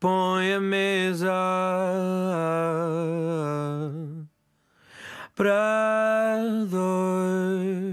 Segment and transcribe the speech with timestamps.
[0.00, 1.30] põe a mesa
[5.36, 7.89] para dois.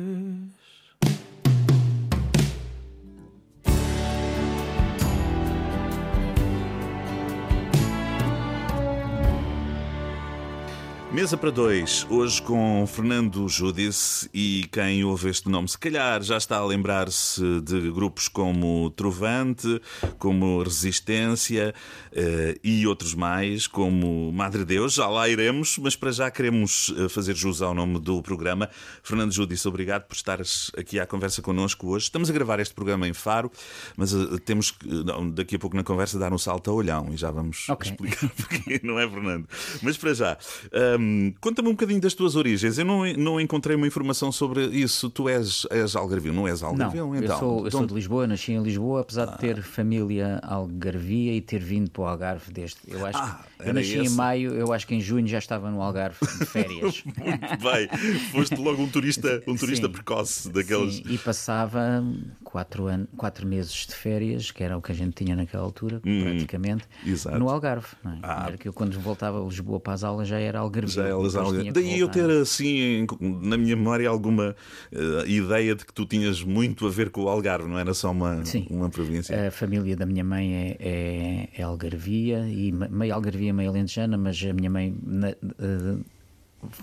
[11.17, 16.37] Mesa para dois, hoje com Fernando Judice e quem ouve este nome, se calhar já
[16.37, 19.81] está a lembrar-se de grupos como Trovante,
[20.19, 21.73] como Resistência
[22.11, 27.09] eh, e outros mais, como Madre Deus, já lá iremos, mas para já queremos eh,
[27.09, 28.69] fazer jus ao nome do programa.
[29.01, 32.03] Fernando Judice, obrigado por estares aqui à conversa connosco hoje.
[32.03, 33.51] Estamos a gravar este programa em Faro,
[33.95, 34.87] mas eh, temos que
[35.33, 37.89] daqui a pouco na conversa dar um salto a olhão e já vamos okay.
[37.89, 39.47] explicar porque não é, Fernando?
[39.81, 40.37] Mas para já.
[40.71, 41.06] Um,
[41.39, 42.77] Conta-me um bocadinho das tuas origens.
[42.77, 45.09] Eu não, não encontrei uma informação sobre isso.
[45.09, 47.07] Tu és, és algarvio, não és algarvio?
[47.07, 47.35] Não, então.
[47.35, 49.31] eu, sou, eu sou de Lisboa, nasci em Lisboa, apesar ah.
[49.31, 52.77] de ter família algarvia e ter vindo para o Algarve desde.
[52.87, 54.13] Eu acho ah, que eu nasci esse?
[54.13, 57.03] em maio, eu acho que em junho já estava no Algarve de férias.
[57.03, 58.19] Muito bem.
[58.31, 60.95] Foste logo um turista, um turista sim, precoce daqueles.
[60.95, 62.03] Sim, e passava
[62.43, 63.07] quatro, an...
[63.15, 66.85] quatro meses de férias, que era o que a gente tinha naquela altura, hum, praticamente,
[67.05, 67.37] exato.
[67.39, 67.87] no Algarve.
[68.05, 68.09] É?
[68.23, 68.45] Ah.
[68.47, 70.93] Era que eu, quando voltava a Lisboa para as aulas, já era algarvio.
[70.93, 71.33] Já elas
[71.73, 74.55] Daí eu ter assim na minha memória alguma
[74.91, 78.11] uh, ideia de que tu tinhas muito a ver com o Algarve, não era só
[78.11, 78.67] uma, Sim.
[78.69, 79.47] uma província.
[79.47, 84.41] A família da minha mãe é, é, é algarvia, e meio algarvia, meio alentejana, mas
[84.43, 84.95] a minha mãe.
[85.03, 86.03] Na, uh,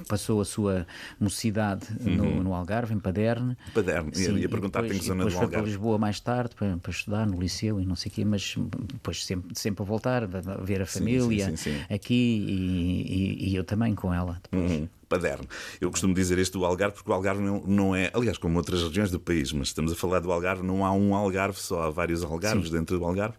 [0.08, 0.86] passou a sua
[1.18, 2.14] mocidade uhum.
[2.14, 3.56] no, no, Algarve, em Paderne.
[3.74, 5.54] Paderne, Sim, ia perguntar em que zona depois do Algarve.
[5.54, 8.24] foi para Lisboa mais tarde para, para, estudar no liceu e não sei o quê,
[8.24, 8.54] mas
[8.92, 10.26] depois sempre, sempre a voltar, a
[10.62, 14.70] ver a família sim, sim, aqui e, e, e, eu também com ela depois.
[14.70, 15.46] Uhum paderno.
[15.80, 18.82] Eu costumo dizer este do Algarve porque o Algarve não, não, é, aliás, como outras
[18.82, 21.90] regiões do país, mas estamos a falar do Algarve, não há um Algarve só, há
[21.90, 22.74] vários Algarves Sim.
[22.74, 23.36] dentro do Algarve.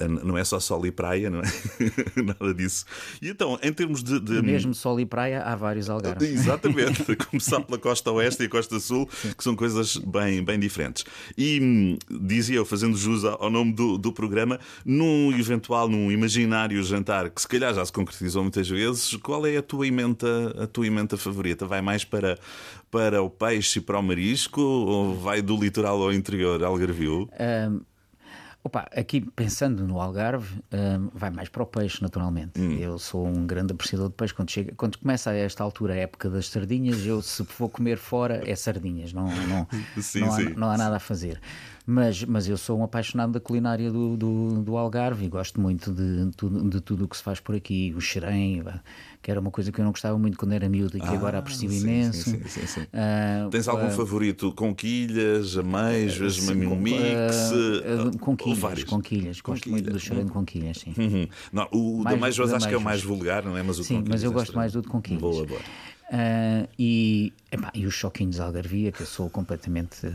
[0.00, 1.42] Ah, não é só sol e praia, não é?
[2.22, 2.84] Nada disso.
[3.20, 4.20] E então, em termos de.
[4.20, 4.42] de...
[4.42, 6.28] Mesmo sol e praia, há vários Algarves.
[6.28, 7.04] Exatamente.
[7.28, 9.32] Começar pela costa oeste e a costa sul, Sim.
[9.36, 11.04] que são coisas bem, bem diferentes.
[11.36, 16.82] E hum, dizia eu, fazendo jus ao nome do, do programa, num eventual, num imaginário
[16.82, 20.66] jantar que se calhar já se concretizou muitas vezes, qual é a tua emenda, a
[20.66, 21.66] tua emenda favorita?
[21.66, 22.38] Vai mais para,
[22.90, 27.28] para o peixe e para o marisco ou vai do litoral ao interior, Algarvio?
[27.38, 27.80] Um...
[28.68, 32.60] Opa, aqui pensando no Algarve, um, vai mais para o peixe, naturalmente.
[32.60, 32.76] Hum.
[32.78, 34.34] Eu sou um grande apreciador de peixe.
[34.34, 37.96] Quando, chega, quando começa a esta altura, a época das sardinhas, eu se for comer
[37.96, 39.66] fora é sardinhas, não, não,
[40.02, 40.48] sim, não, sim.
[40.48, 41.40] Há, não há nada a fazer.
[41.90, 45.90] Mas, mas eu sou um apaixonado da culinária do, do, do Algarve e gosto muito
[45.90, 47.94] de, de, de tudo o que se faz por aqui.
[47.96, 48.62] O xerém,
[49.22, 51.12] que era uma coisa que eu não gostava muito quando era miúdo e que ah,
[51.12, 52.28] agora aprecio sim, imenso.
[52.28, 54.52] Sim, sim, sim, uh, Tens algum uh, favorito?
[54.52, 57.52] Conquilhas, ameijoas, uh, um mix?
[57.52, 59.40] Uh, conquilhas, conquilhas.
[59.40, 60.92] Gosto muito do xerém de conquilhas, sim.
[60.94, 61.26] Uhum.
[61.50, 63.62] Não, o mais, da ameijoas acho que é o mais vulgar, não é?
[63.62, 65.22] Mas o sim, mas eu gosto mais do de conquilhas.
[65.22, 65.60] Boa, boa.
[65.60, 70.06] Uh, e, epá, e os choquinhos de algarvia, que eu sou completamente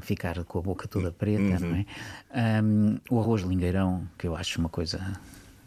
[0.00, 1.58] ficar com a boca toda preta, uhum.
[1.60, 2.62] não é?
[2.62, 5.00] Um, o arroz de lingueirão, que eu acho uma coisa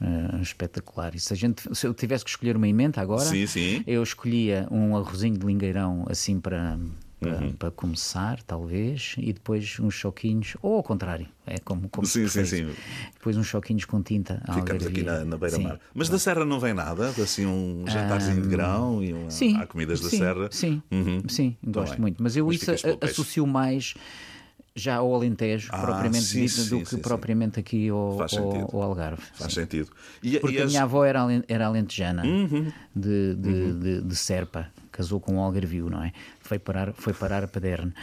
[0.02, 1.16] Uh, espetacular.
[1.16, 3.82] E se, a gente, se eu tivesse que escolher uma emenda agora, sim, sim.
[3.88, 6.78] eu escolhia um arrozinho de lingueirão assim para,
[7.24, 7.54] para, uhum.
[7.54, 12.46] para, começar, talvez, e depois uns choquinhos, ou ao contrário, é como, como sim, sim,
[12.46, 12.70] sim.
[13.14, 14.42] Depois uns choquinhos com tinta.
[14.54, 15.80] Ficamos aqui na, na beira-mar.
[15.94, 17.10] Mas da Serra não vem nada?
[17.10, 20.50] Assim, um jantarzinho um, de grão e uma, sim, há comidas sim, da Serra?
[20.52, 21.24] Sim, uhum.
[21.28, 22.22] sim, gosto muito.
[22.22, 23.96] Mas eu Mas isso associo mais
[24.76, 28.76] já ao Alentejo, ah, propriamente sim, dito, sim, do que sim, propriamente aqui ao, ao,
[28.76, 29.22] ao, Algarve.
[29.34, 29.92] Faz sentido.
[30.22, 32.72] E, Porque e a minha avó era, era alentejana, uhum.
[32.96, 33.80] de, de, uhum.
[33.80, 36.12] de, de, Serpa, casou com um algarvio, não é?
[36.44, 37.94] Foi parar, foi parar a Paderne.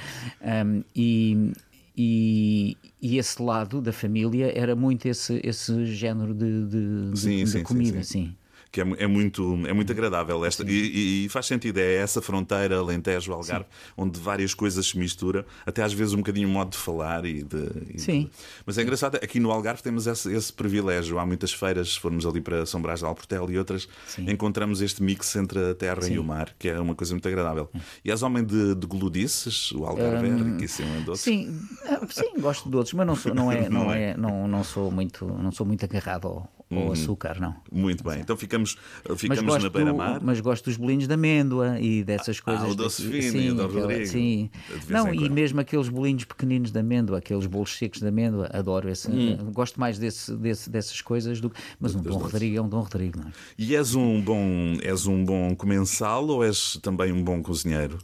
[0.43, 1.53] Um, e,
[1.97, 7.51] e, e, esse lado da família era muito esse, esse género de, de, sim, de,
[7.51, 8.27] sim, comida, sim.
[8.27, 8.40] sim
[8.73, 10.63] que é, é, muito, é muito agradável esta.
[10.63, 13.67] E, e, faz sentido, é essa fronteira Alentejo-Algarve,
[13.97, 17.43] onde várias coisas se misturam, até às vezes um bocadinho o modo de falar e
[17.43, 17.71] de.
[17.95, 18.23] E Sim.
[18.25, 18.31] De...
[18.65, 21.19] Mas é engraçado, aqui no Algarve temos esse, esse, privilégio.
[21.19, 24.31] Há muitas feiras, se formos ali para São Brás de Alportel e outras, Sim.
[24.31, 26.15] encontramos este mix entre a terra Sim.
[26.15, 27.69] e o mar, que é uma coisa muito agradável.
[28.05, 31.25] E és homem de, de gludices, o Algarve é um, é riquíssimo em doces.
[31.25, 34.49] Sim, ah, sim, gosto de doces, mas não sou, não é, não, não é, não,
[34.49, 36.93] não sou muito, não sou muito agarrado ao, ao hum.
[36.93, 37.55] açúcar, não.
[37.71, 38.77] Muito bem, então ficamos,
[39.17, 40.21] ficamos Estamos na beira-mar.
[40.23, 42.65] Mas gosto dos bolinhos de amêndoa e dessas ah, coisas.
[42.65, 44.07] Ah, o doce fino sim, o Rodrigo.
[44.07, 44.51] Sim.
[44.89, 49.11] Não, e mesmo aqueles bolinhos pequeninos de amêndoa, aqueles bolos secos de amêndoa, adoro esse.
[49.11, 49.51] Hum.
[49.53, 53.19] Gosto mais desse, desse, dessas coisas do Mas um Dom Rodrigo é um Dom Rodrigo,
[53.19, 53.33] não é?
[53.59, 57.99] E és um bom, és um bom comensal ou és também um bom cozinheiro?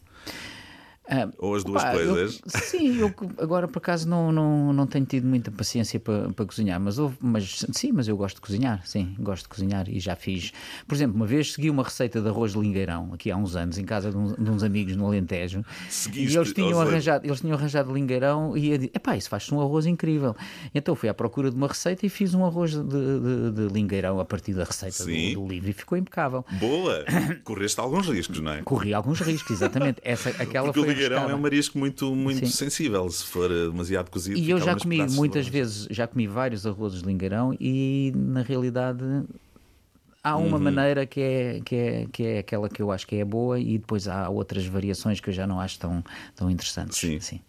[1.08, 2.41] Ah, Ou as duas coisas?
[2.44, 6.44] Eu, sim, eu agora por acaso não, não, não tenho tido muita paciência para, para
[6.44, 10.17] cozinhar, mas, mas sim, mas eu gosto de cozinhar, sim, gosto de cozinhar e já
[10.17, 10.53] fiz.
[10.87, 13.79] Por exemplo, uma vez segui uma receita de arroz de lingueirão, aqui há uns anos,
[13.79, 17.41] em casa de, um, de uns amigos no Alentejo, Seguiste, e eles tinham, arranjado, eles
[17.41, 20.35] tinham arranjado lingueirão e eu disse, epá, isso faz-se um arroz incrível.
[20.75, 24.19] Então fui à procura de uma receita e fiz um arroz de, de, de lingueirão
[24.19, 26.44] a partir da receita do, do, livro e ficou impecável.
[26.58, 27.05] Boa!
[27.44, 28.62] Correste alguns riscos, não é?
[28.62, 30.00] Corri alguns riscos, exatamente.
[30.03, 34.10] Essa, aquela Porque foi lingueirão é um marisco muito, muito sensível, se for eh, demasiado
[34.10, 34.38] cozido.
[34.38, 39.04] E eu já comi muitas vezes, já comi vários arrozes de lingueirão e na realidade
[40.22, 40.62] há uma uhum.
[40.62, 43.78] maneira que é, que, é, que é aquela que eu acho que é boa e
[43.78, 46.02] depois há outras variações que eu já não acho tão,
[46.34, 46.98] tão interessantes.
[46.98, 47.20] Sim.
[47.20, 47.40] Sim.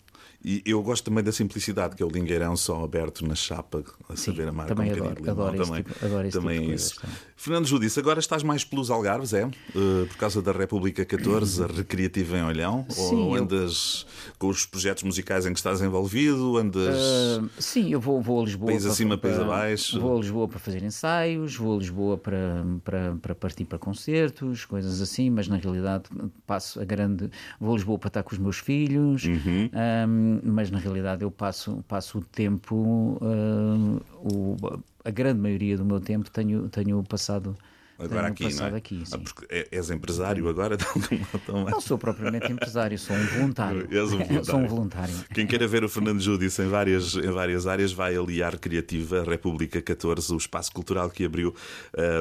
[0.43, 4.15] E eu gosto também da simplicidade, que é o lingueirão só aberto na chapa, a
[4.15, 7.01] Sim, saber amar também com um adoro, adoro também, tipo, adoro também tipo isso.
[7.01, 7.15] Também.
[7.35, 9.45] Fernando Judice, agora estás mais pelos Algarves, é?
[9.45, 12.85] Uh, por causa da República 14, a Recreativa em Olhão?
[12.89, 14.33] Sim, ou andas eu...
[14.39, 16.57] com os projetos musicais em que estás envolvido?
[16.57, 16.95] Andas...
[16.97, 18.71] Uh, sim, eu vou, vou a Lisboa.
[18.71, 19.99] País acima, país abaixo.
[19.99, 24.65] Vou a Lisboa para fazer ensaios, vou a Lisboa para, para, para partir para concertos,
[24.65, 26.05] coisas assim, mas na realidade
[26.45, 27.29] passo a grande.
[27.59, 29.69] Vou a Lisboa para estar com os meus filhos, uhum.
[30.07, 34.57] um, mas na realidade eu passo, passo o tempo, uh, o,
[35.03, 37.55] a grande maioria do meu tempo tenho, tenho passado
[37.99, 38.75] agora aqui, não é?
[38.75, 40.77] Aqui, ah, porque é, és empresário agora?
[41.69, 43.87] Não sou propriamente empresário, sou um voluntário.
[43.91, 44.45] És um voluntário.
[44.45, 45.13] sou um voluntário.
[45.33, 49.81] Quem queira ver o Fernando Judice em várias, em várias áreas vai aliar Criativa República
[49.81, 51.55] 14, o espaço cultural que abriu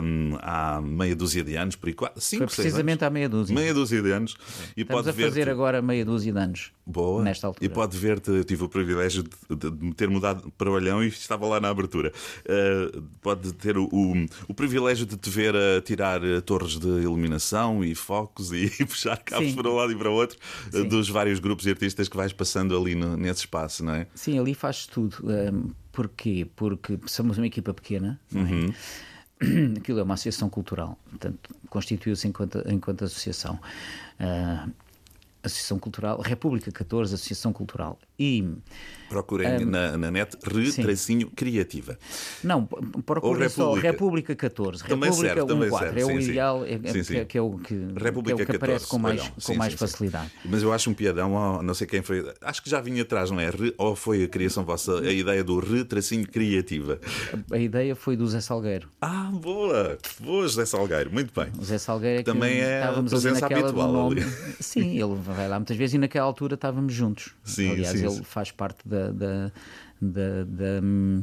[0.02, 3.54] um, há meia dúzia de anos, por aí, cinco, Foi precisamente há meia dúzia.
[3.54, 4.36] Meia dúzia de anos.
[4.76, 6.72] E Estamos pode a fazer agora meia dúzia de anos.
[6.86, 7.20] Boa.
[7.20, 7.64] Nesta altura.
[7.64, 11.08] E pode ver-te, eu tive o privilégio de, de, me ter mudado para Olhão e
[11.08, 12.12] estava lá na abertura.
[12.44, 17.84] Uh, pode ter o, o, o, privilégio de te ver a tirar torres de iluminação
[17.84, 19.56] e focos e, puxar cabos Sim.
[19.56, 20.38] para um lado e para o outro
[20.72, 24.06] uh, dos vários grupos e artistas que vais passando ali no, nesse espaço, não é?
[24.14, 25.16] Sim, ali faz tudo.
[25.24, 26.46] Um, porquê?
[26.56, 28.50] Porque somos uma equipa pequena, não é?
[28.50, 28.74] Uhum.
[29.76, 33.58] Aquilo é uma associação cultural, portanto, constituiu-se enquanto, enquanto associação.
[34.18, 34.70] Uh,
[35.46, 37.98] Associação Cultural, República 14, Associação Cultural.
[38.18, 38.44] E
[39.08, 41.96] Procurem um, na, na net retracinho criativa.
[42.42, 44.82] Não, procurem só República 14.
[44.84, 46.00] Também República serve, 1, 4.
[46.00, 47.24] é o ideal, é, sim, sim.
[47.24, 50.32] Que, é o que, República é o que aparece 14, com mais, com mais facilidade.
[50.44, 53.38] Mas eu acho um piadão, não sei quem foi, acho que já vinha atrás, não
[53.38, 53.50] é?
[53.78, 56.98] Ou foi a criação vossa, a ideia do retracinho criativa?
[57.50, 58.88] A, a ideia foi do Zé Salgueiro.
[59.00, 59.98] Ah, boa!
[60.20, 61.52] Boa, José Salgueiro, muito bem.
[61.58, 63.02] O Zé Salgueiro é que Também é ali
[63.40, 64.20] naquela habitual nome.
[64.22, 64.32] Ali.
[64.58, 67.32] Sim, ele vai lá muitas vezes e naquela altura estávamos juntos.
[67.44, 69.52] Sim, Aliás, sim, ele faz parte da, da,
[70.00, 71.22] da, da hum,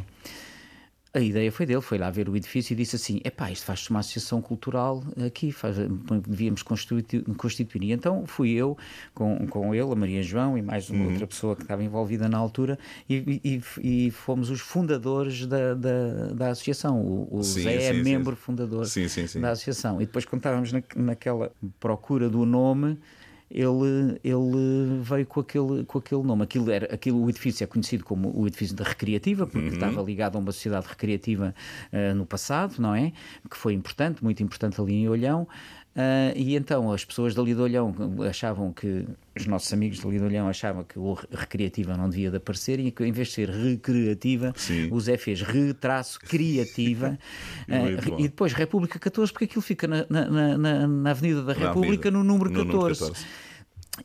[1.15, 3.65] a ideia foi dele, foi lá ver o edifício e disse assim: é pá, isto
[3.65, 5.75] faz-se uma associação cultural aqui, faz,
[6.27, 7.05] devíamos constituir,
[7.37, 7.83] constituir.
[7.83, 8.75] E então fui eu
[9.13, 11.11] com, com ele, a Maria João e mais uma uhum.
[11.11, 16.33] outra pessoa que estava envolvida na altura e, e, e fomos os fundadores da, da,
[16.33, 16.99] da associação.
[16.99, 18.83] O, o sim, Zé é sim, é membro fundador
[19.39, 20.01] da associação.
[20.01, 22.97] E depois, quando estávamos na, naquela procura do nome
[23.53, 26.43] ele, ele veio com aquele, com aquele nome.
[26.43, 29.73] Aquilo era, aquilo, o edifício é conhecido como o edifício da Recreativa, porque uhum.
[29.73, 31.53] estava ligado a uma sociedade recreativa
[31.91, 33.13] uh, no passado, não é?
[33.49, 35.47] Que foi importante, muito importante ali em Olhão.
[35.95, 37.93] Uh, e então as pessoas dali de Olhão
[38.27, 39.05] achavam que,
[39.37, 42.89] os nossos amigos dali de Olhão achavam que o recreativa não devia de aparecer e
[42.89, 44.89] que em vez de ser recreativa, Sim.
[44.91, 47.19] o Zé fez retraço criativa
[47.69, 52.09] uh, e depois República 14, porque aquilo fica na, na, na, na Avenida da República
[52.09, 52.65] no número 14.
[52.65, 53.25] No número 14.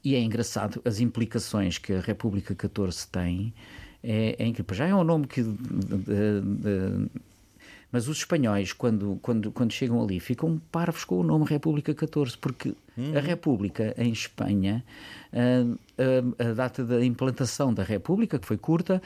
[0.04, 3.54] E é engraçado as implicações que a República 14 tem.
[4.02, 4.74] É, é incrível.
[4.74, 5.42] Já é um nome que.
[5.42, 7.10] De, de, de,
[7.90, 12.36] mas os espanhóis, quando, quando, quando chegam ali, ficam parvos com o nome República 14,
[12.36, 13.16] porque hum.
[13.16, 14.84] a República em Espanha,
[15.32, 19.00] a, a, a, data da implantação da República, que foi curta,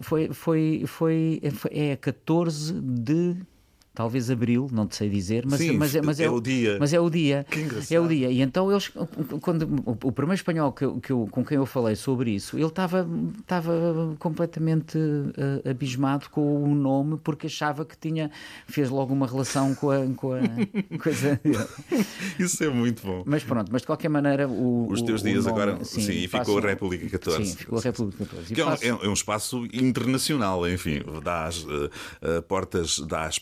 [0.00, 3.36] foi, foi, foi, foi é 14 de
[3.94, 6.76] talvez abril, não te sei dizer, mas, Sim, mas, é, mas é, é, o dia.
[6.80, 7.46] Mas é o dia.
[7.90, 8.30] É o dia.
[8.30, 8.90] E então eles,
[9.40, 13.06] quando o, primeiro espanhol que, que eu, com quem eu falei sobre isso, ele estava
[13.40, 18.30] estava completamente uh, abismado com o nome porque achava que tinha
[18.66, 20.40] fez logo uma relação com a, com a
[21.02, 21.40] coisa.
[22.38, 23.22] isso é muito bom.
[23.26, 26.00] Mas pronto, mas de qualquer maneira o os teus o, dias o nome, agora sim,
[26.00, 27.46] sim ficou a República 14.
[27.46, 28.54] Sim, ficou a República 14.
[28.54, 31.90] Que é, um, é, um, espaço internacional, enfim, dá as uh,
[32.22, 33.38] uh, portas, dá as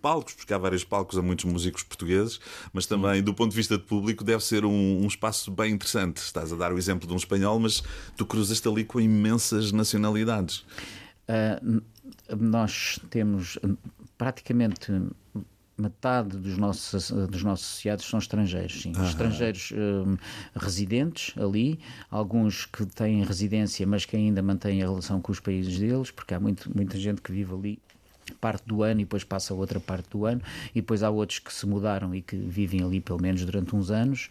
[0.00, 2.40] palcos, porque há vários palcos a muitos músicos portugueses,
[2.72, 6.18] mas também do ponto de vista de público deve ser um, um espaço bem interessante.
[6.18, 7.82] Estás a dar o exemplo de um espanhol, mas
[8.16, 10.64] tu cruzas-te ali com imensas nacionalidades.
[11.28, 11.82] Uh,
[12.36, 13.58] nós temos
[14.18, 14.92] praticamente
[15.76, 18.92] metade dos nossos, dos nossos associados são estrangeiros, sim.
[18.94, 19.08] Aham.
[19.08, 20.16] Estrangeiros um,
[20.54, 21.78] residentes ali,
[22.10, 26.34] alguns que têm residência, mas que ainda mantêm a relação com os países deles, porque
[26.34, 27.78] há muito, muita gente que vive ali
[28.32, 30.40] parte do ano e depois passa a outra parte do ano.
[30.70, 33.90] E depois há outros que se mudaram e que vivem ali pelo menos durante uns
[33.90, 34.28] anos.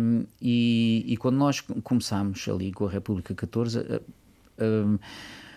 [0.00, 4.02] Um, e, e, quando nós começámos ali com a República 14
[4.58, 4.98] um,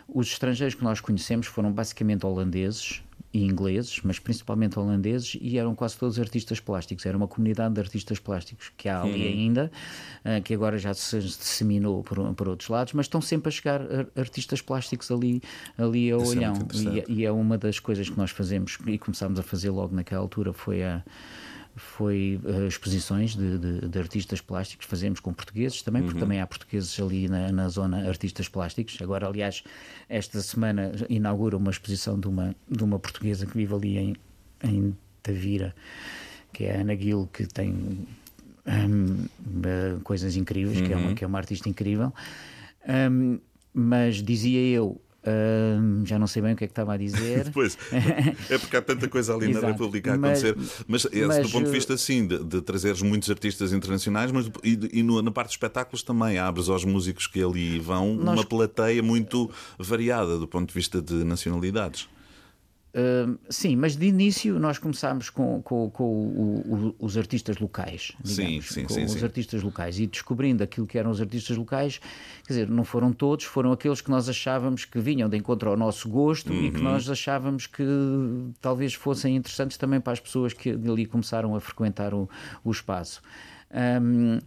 [0.07, 3.01] os estrangeiros que nós conhecemos foram basicamente holandeses
[3.35, 7.05] e ingleses, mas principalmente holandeses, e eram quase todos artistas plásticos.
[7.05, 9.27] Era uma comunidade de artistas plásticos que há ali uhum.
[9.27, 9.71] ainda,
[10.23, 13.81] uh, que agora já se disseminou por, por outros lados, mas estão sempre a chegar
[14.15, 15.41] artistas plásticos ali,
[15.77, 16.53] ali ao Isso é olhão.
[16.53, 19.93] É e, e, é uma das coisas que nós fazemos e começámos a fazer logo
[19.93, 21.03] naquela altura foi a
[21.75, 26.21] foi uh, exposições de, de, de, artistas plásticos, fazemos com portugueses também, porque uhum.
[26.21, 28.97] também há portugueses ali na, na, zona artistas plásticos.
[29.01, 29.63] Agora, aliás,
[30.07, 34.15] esta semana inaugura uma exposição de uma, de uma portuguesa que vive ali em,
[34.63, 35.75] em Tavira,
[36.53, 38.05] que é a Ana Gil, que tem
[38.65, 40.85] um, coisas incríveis, uhum.
[40.85, 41.15] que, é uma, uhum.
[41.15, 42.13] que é uma artista incrível.
[42.87, 43.39] Um,
[43.73, 47.49] mas dizia eu, Uh, já não sei bem o que é que estava a dizer.
[47.53, 47.77] pois,
[48.49, 50.55] é porque há tanta coisa ali na República a acontecer.
[50.87, 54.51] Mas, mas, mas do ponto de vista assim, de, de trazeres muitos artistas internacionais, mas
[54.63, 58.35] e, e no, na parte dos espetáculos também abres aos músicos que ali vão nós...
[58.35, 62.07] uma plateia muito variada do ponto de vista de nacionalidades.
[62.95, 68.13] Uh, sim, mas de início nós começámos com, com, com o, o, os artistas locais,
[68.23, 71.57] digamos, sim, sim, com sim, os artistas locais e descobrindo aquilo que eram os artistas
[71.57, 71.99] locais,
[72.47, 75.75] quer dizer, não foram todos, foram aqueles que nós achávamos que vinham de encontro ao
[75.75, 76.63] nosso gosto uhum.
[76.67, 76.83] e que uhum.
[76.83, 77.83] nós achávamos que
[78.61, 82.29] talvez fossem interessantes também para as pessoas que ali começaram a frequentar o,
[82.63, 83.21] o espaço.
[84.01, 84.39] Um,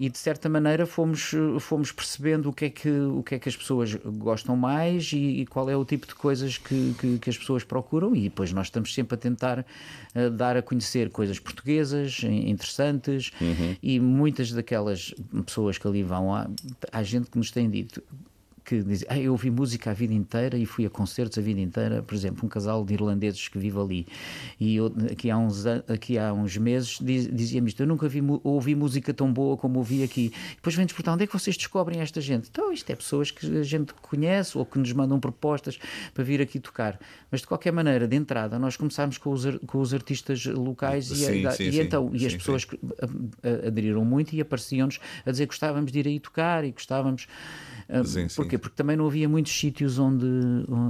[0.00, 3.50] e de certa maneira fomos, fomos percebendo o que, é que, o que é que
[3.50, 7.28] as pessoas gostam mais e, e qual é o tipo de coisas que, que, que,
[7.28, 11.38] as pessoas procuram e depois nós estamos sempre a tentar uh, dar a conhecer coisas
[11.38, 13.76] portuguesas interessantes uhum.
[13.82, 15.12] e muitas daquelas
[15.44, 16.48] pessoas que ali vão, há,
[16.90, 18.02] há gente que nos tem dito
[18.70, 21.60] que dizem, ah, eu ouvi música a vida inteira e fui a concertos a vida
[21.60, 24.06] inteira, por exemplo, um casal de irlandeses que vive ali,
[24.60, 28.22] e eu, aqui, há uns, aqui há uns meses diz, dizia-me isto, eu nunca vi,
[28.44, 30.32] ouvi música tão boa como ouvi aqui.
[30.54, 32.48] Depois vem-nos perguntar, onde é que vocês descobrem esta gente?
[32.48, 35.76] Então, isto é pessoas que a gente conhece ou que nos mandam propostas
[36.14, 37.00] para vir aqui tocar.
[37.28, 41.14] Mas, de qualquer maneira, de entrada, nós começámos com os, com os artistas locais sim,
[41.14, 42.64] e, sim, e, sim, então, e as pessoas
[43.66, 47.26] aderiram muito e apareciam-nos a dizer que gostávamos de ir aí tocar e gostávamos...
[48.04, 48.56] Sim, Porquê?
[48.56, 50.26] Porque também não havia muitos sítios onde,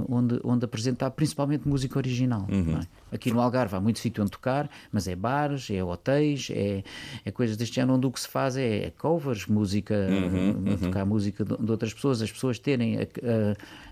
[0.07, 2.47] onde, onde apresentar, principalmente música original.
[2.49, 2.77] Uhum.
[2.77, 2.87] É?
[3.11, 6.83] Aqui no Algarve há muito sítio onde tocar, mas é bares, é hotéis, é,
[7.25, 10.77] é coisas deste género onde o que se faz é, é covers, música, uhum, uhum.
[10.77, 13.05] tocar música de, de, outras pessoas, as pessoas terem a, a,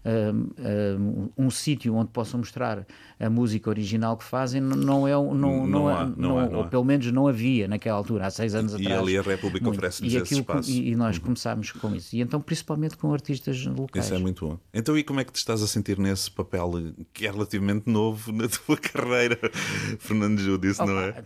[0.09, 2.85] a, um sítio onde possam mostrar
[3.19, 6.59] a música original que fazem, não é não, não, não, há, não, não, há, não
[6.59, 8.99] ou pelo menos não havia naquela altura, há seis anos e atrás.
[8.99, 10.69] E ali a República oferece-nos esse espaço.
[10.69, 11.23] E, e nós uhum.
[11.23, 12.15] começámos com isso.
[12.15, 14.05] E então, principalmente com artistas locais.
[14.05, 14.57] Isso é muito bom.
[14.73, 16.71] Então, e como é que te estás a sentir nesse papel
[17.13, 19.08] que é relativamente novo na tua carreira,
[19.99, 21.23] Fernando Judice, não é?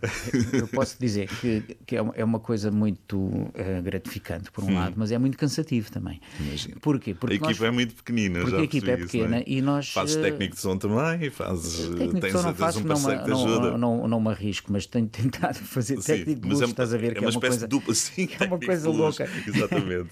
[0.52, 4.74] Eu posso dizer que, que é, é uma coisa muito uh, gratificante, por um hum.
[4.74, 6.20] lado, mas é muito cansativo também.
[6.40, 6.80] Imagino.
[6.80, 7.14] Porquê?
[7.14, 7.62] Porque a equipa nós...
[7.62, 9.52] é muito pequenina, Porque já a equipa é pequena isso, é?
[9.52, 9.90] e nós.
[9.90, 11.88] Fazes eh, técnico de som também, fazes.
[11.88, 14.86] Técnico tens, de som não faço, um não, não, não, não, não me arrisco, mas
[14.86, 17.16] tenho tentado fazer técnico de luz, é, estás a ver?
[17.16, 19.28] É uma, é uma coisa, dupla, sim, é uma coisa louca.
[19.46, 20.10] Exatamente.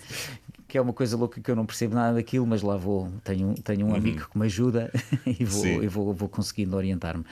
[0.68, 3.12] que é uma coisa louca que eu não percebo nada daquilo, mas lá vou.
[3.24, 3.96] Tenho, tenho um uhum.
[3.96, 4.90] amigo que me ajuda
[5.26, 7.24] e vou, e vou, vou conseguindo orientar-me.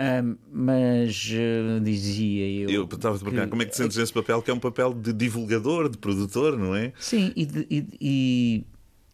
[0.00, 2.70] Um, mas uh, dizia eu.
[2.70, 4.94] Eu estava a perguntar como é que te sentes nesse papel, que é um papel
[4.94, 6.94] de divulgador, de produtor, não é?
[6.98, 8.64] Sim, e, e, e,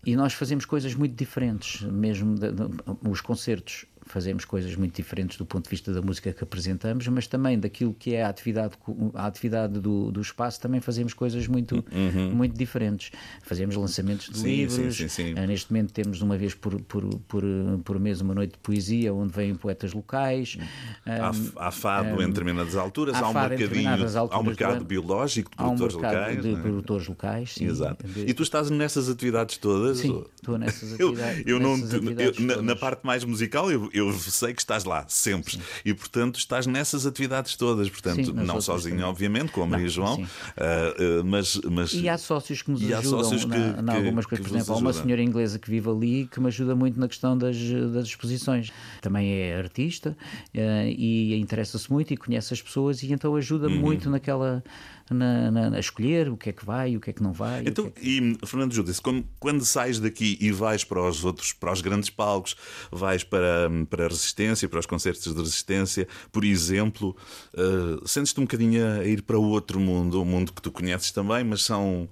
[0.06, 2.62] e nós fazemos coisas muito diferentes, mesmo de, de,
[3.02, 7.26] os concertos fazemos coisas muito diferentes do ponto de vista da música que apresentamos, mas
[7.26, 8.74] também daquilo que é a atividade,
[9.14, 12.30] a atividade do, do espaço, também fazemos coisas muito, uhum.
[12.32, 13.10] muito diferentes.
[13.42, 14.96] Fazemos lançamentos de sim, livros.
[14.96, 17.42] Sim, sim, uh, neste momento temos uma vez por, por, por,
[17.84, 20.56] por mês uma noite de poesia onde vêm poetas locais.
[21.04, 23.88] Há, há fado um, em determinadas alturas, há, há um mercadinho,
[24.30, 26.42] há um mercado biológico de produtores há um locais.
[26.42, 26.56] De é?
[26.56, 27.66] produtores locais, sim.
[27.66, 28.04] Exato.
[28.16, 29.98] E tu estás nessas atividades todas?
[29.98, 31.42] Sim, estou nessas atividades.
[31.46, 34.84] eu, eu não, atividades eu, na, na, parte mais musical, eu, eu sei que estás
[34.84, 35.52] lá, sempre.
[35.52, 35.60] Sim.
[35.84, 37.88] E, portanto, estás nessas atividades todas.
[37.88, 39.08] Portanto, sim, não sozinho, também.
[39.08, 41.92] obviamente, com a Maria não, João, uh, uh, mas, mas.
[41.92, 44.46] E há sócios que nos ajudam sócios que, na, na algumas coisas.
[44.46, 47.36] Por exemplo, há uma senhora inglesa que vive ali que me ajuda muito na questão
[47.36, 47.56] das,
[47.92, 48.72] das exposições.
[49.00, 50.16] Também é artista
[50.54, 53.78] uh, e interessa-se muito e conhece as pessoas e então ajuda uhum.
[53.78, 54.62] muito naquela
[55.10, 57.62] na, na, a escolher o que é que vai, o que é que não vai.
[57.64, 61.72] Então, é e Fernando Judas, quando, quando sais daqui e vais para os outros, para
[61.72, 62.56] os grandes palcos,
[62.90, 67.16] vais para, para a resistência, para os concertos de resistência, por exemplo,
[67.54, 71.44] uh, sentes-te um bocadinho a ir para outro mundo, um mundo que tu conheces também,
[71.44, 72.08] mas são.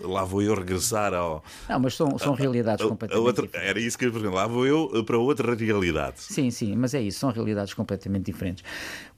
[0.00, 1.42] Lá vou eu regressar ao.
[1.68, 3.70] Não, mas são, são realidades a, a, completamente outra, diferentes.
[3.70, 4.36] Era isso que eu ia perguntar.
[4.36, 6.20] Lá vou eu para outra realidade.
[6.20, 8.64] Sim, sim, mas é isso, são realidades completamente diferentes.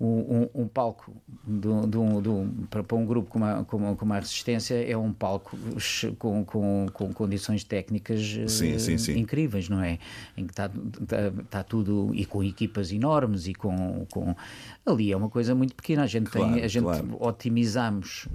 [0.00, 1.14] Um, um, um palco
[1.44, 5.12] do, do, do, para, para um grupo como a, como, como a Resistência é um
[5.12, 5.56] palco
[6.18, 9.18] com, com, com condições técnicas sim, sim, sim.
[9.18, 9.98] incríveis, não é?
[10.36, 14.34] Em que está, está, está, tudo e com equipas enormes e com, com
[14.86, 16.02] ali é uma coisa muito pequena.
[16.02, 17.16] A gente claro, tem, a gente claro.
[17.20, 18.28] otimizamos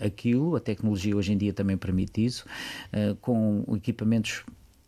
[0.00, 2.46] aquilo, a tecnologia hoje em dia também permite isso,
[2.92, 4.44] uh, com equipamentos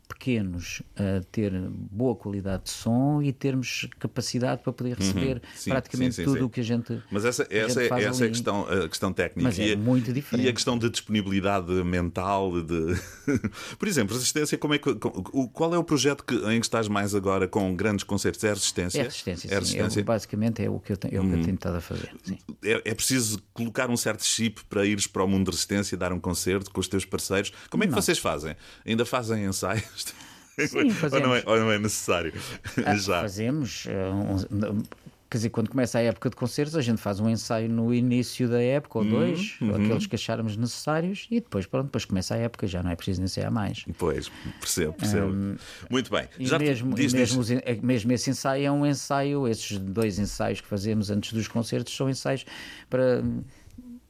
[0.08, 5.70] pequenos a ter boa qualidade de som e termos capacidade para poder receber uhum, sim,
[5.70, 8.26] praticamente sim, sim, tudo o que a gente Mas essa, essa, gente faz essa é
[8.26, 9.42] a questão, a questão técnica.
[9.48, 10.46] Mas é e, a- muito diferente.
[10.46, 12.62] E a questão de disponibilidade mental.
[12.62, 12.94] De...
[13.78, 14.94] Por exemplo, resistência, como é que,
[15.52, 18.42] qual é o projeto que, em que estás mais agora com grandes concertos?
[18.44, 19.00] É a resistência?
[19.00, 19.58] é resistência, É sim.
[19.58, 20.00] resistência.
[20.00, 22.14] É, basicamente é o que eu, tenho, é o que eu tenho estado a fazer.
[22.62, 26.12] É, é preciso colocar um certo chip para ires para o mundo de resistência, dar
[26.12, 27.52] um concerto com os teus parceiros.
[27.70, 28.00] Como é que Não.
[28.02, 28.56] vocês fazem?
[28.86, 29.84] Ainda fazem ensaios?
[29.96, 32.32] Sim, ou, não é, ou não é necessário?
[32.86, 33.20] Ah, Já.
[33.22, 33.86] Fazemos.
[33.88, 34.82] eh, um-
[35.30, 38.48] Quer dizer, quando começa a época de concertos, a gente faz um ensaio no início
[38.48, 42.38] da época, Uhum, ou dois, aqueles que acharmos necessários, e depois, pronto, depois começa a
[42.38, 43.84] época, já não é preciso ensaiar mais.
[43.98, 45.34] Pois, percebo, percebo.
[45.90, 46.28] Muito bem.
[46.38, 47.34] E Já mesmo, diz, diz.
[47.34, 51.32] mesmo, en- é- mesmo esse ensaio é um ensaio, esses dois ensaios que fazemos antes
[51.32, 52.44] dos concertos são ensaios
[52.88, 53.24] para.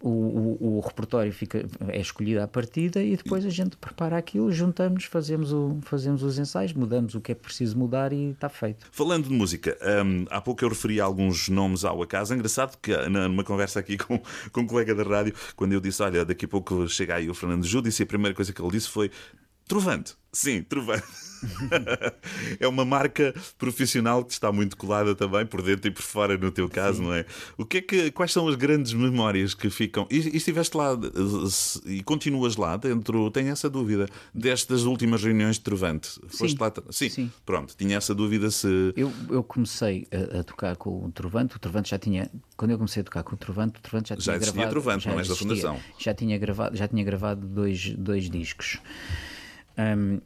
[0.07, 4.53] O, o, o repertório fica, é escolhido à partida e depois a gente prepara aquilo,
[4.53, 8.87] juntamos, fazemos, o, fazemos os ensaios, mudamos o que é preciso mudar e está feito.
[8.93, 12.35] Falando de música, hum, há pouco eu referi alguns nomes ao acaso.
[12.35, 14.21] Engraçado que numa conversa aqui com,
[14.53, 17.35] com um colega da rádio, quando eu disse: Olha, daqui a pouco chega aí o
[17.35, 19.11] Fernando Júdice, a primeira coisa que ele disse foi:
[19.67, 20.15] Trovante.
[20.33, 21.05] Sim, Trovante.
[22.59, 26.51] é uma marca profissional que está muito colada também por dentro e por fora, no
[26.51, 27.25] teu caso, não é?
[27.57, 30.07] O que é que, quais são as grandes memórias que ficam?
[30.11, 30.99] E, e estiveste lá
[31.87, 36.19] e continuas lá dentro, tenho essa dúvida, destas últimas reuniões de Trovante.
[36.29, 36.73] Foste lá?
[36.91, 37.33] Sim, Sim.
[37.45, 38.93] pronto, tinha essa dúvida se.
[38.97, 42.77] Eu, eu comecei a, a tocar com o Trovante, o Trovante já tinha, quando eu
[42.79, 45.11] comecei a tocar com o Trovante, o Trovante já tinha Já existia gravado, Trovante, já
[45.11, 45.35] não és da.
[45.35, 45.81] Fundação.
[45.99, 48.79] Já tinha gravado, já tinha gravado dois, dois discos.
[49.77, 50.19] Ahm,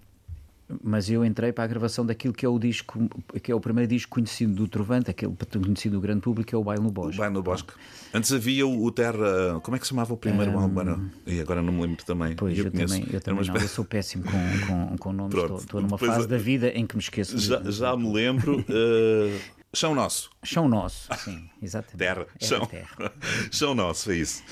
[0.84, 3.08] mas eu entrei para a gravação daquilo que é o disco,
[3.42, 6.58] que é o primeiro disco conhecido do Trovante, aquele conhecido do grande público, que é
[6.58, 7.16] o Baile no Bosque.
[7.16, 7.72] Vai no bosque.
[8.12, 9.58] Antes havia o o Terra.
[9.62, 10.80] Como é que se chamava o primeiro álbum?
[10.80, 12.36] Era- E agora não me lembro também.
[12.36, 12.94] Pois, eu, conheço.
[12.98, 15.44] também, eu também não, eu sou péssimo com, com, com nomes, Pronto.
[15.54, 18.12] estou, estou numa fase a- da vida em que me esqueço de- Já, já me
[18.12, 18.62] lembro.
[18.68, 19.38] eh,
[19.74, 20.28] Chão Nosso.
[20.44, 21.96] Chão nosso, sim, exatamente.
[21.98, 22.26] Terra.
[22.40, 22.66] Era Chão.
[22.66, 23.12] terra.
[23.50, 24.42] Chão Nosso, é isso.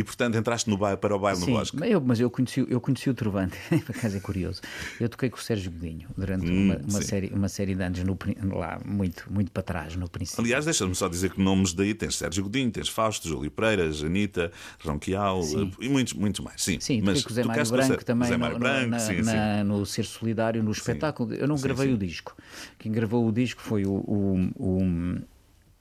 [0.00, 1.76] E portanto entraste no baile, para o baile no Sim, bosque.
[1.78, 4.62] mas eu, mas eu conheci, eu conheci o Trovante, por acaso é curioso.
[4.98, 7.02] Eu toquei com o Sérgio Godinho durante uma, uma Hum, sim.
[7.02, 8.16] série, uma série de anos no,
[8.56, 10.42] lá, muito, muito para trás, no princípio.
[10.42, 14.50] Aliás, deixa-me só dizer que nomes daí tens Sérgio Godinho, tens Fausto, Júlio Pereira, Janita,
[14.82, 15.70] Ronquial Sim.
[15.78, 16.62] eh, e muitos, muitos mais.
[16.64, 18.98] Sim, Sim, mas com o Zé Mário Branco também Zé no, Mário no- Branco, na-
[19.00, 19.22] sim, sim.
[19.22, 21.34] na- no Ser Solidário, no espetáculo.
[21.34, 21.94] Eu não Sim, gravei sim.
[21.94, 22.34] o disco.
[22.78, 25.18] Quem gravou o disco foi o, o, o,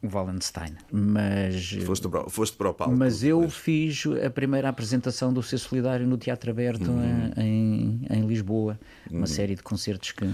[0.02, 0.74] o Wallenstein.
[0.92, 2.96] Mas, Foste, para, foste para o palco.
[2.96, 7.32] mas eu fiz a primeira apresentação do Ser Solidário no Teatro Aberto Uhum.
[7.38, 8.80] em, em Lisboa.
[9.12, 10.26] Uma série de concertos que.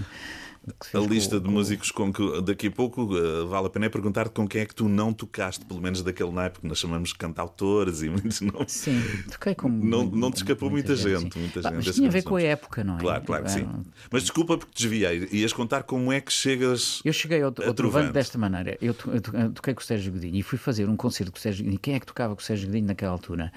[0.68, 3.86] A fez com- lista de músicos com que daqui a pouco eh, vale a pena
[3.86, 6.78] é perguntar-te com quem é que tu não tocaste, pelo menos daquele naipe que nós
[6.78, 8.72] chamamos de cantautores e muitos nomes.
[8.72, 9.00] Sim,
[9.30, 9.68] toquei com.
[9.68, 11.40] Não- muito- não te escapou muita gente, sim.
[11.40, 12.24] muita Pá, gente Mas tinha a ver canções.
[12.30, 13.00] com a época, não é?
[13.00, 13.66] Claro, claro que sim.
[14.10, 15.28] Mas desculpa porque desviei.
[15.32, 17.00] Ias contar como é que chegas.
[17.04, 17.74] Eu cheguei ao, ao.
[17.74, 18.76] Trovante desta maneira.
[18.80, 21.30] Eu, to- eu to- eu toquei com o Sérgio Godinho e fui fazer um concerto
[21.32, 21.80] com o Sérgio Godinho.
[21.80, 23.52] Quem é que tocava com o Sérgio Godinho naquela altura?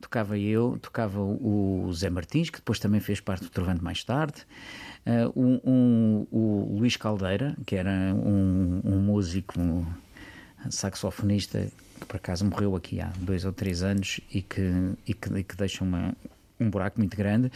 [0.00, 4.42] Tocava eu, tocava o Zé Martins, que depois também fez parte do Trovante mais tarde.
[5.06, 9.60] Ah, um, um- o Luís Caldeira, que era um, um músico
[10.70, 11.68] saxofonista
[12.00, 14.60] que por acaso morreu aqui há dois ou três anos e que,
[15.06, 16.14] e que, e que deixa uma,
[16.58, 17.50] um buraco muito grande.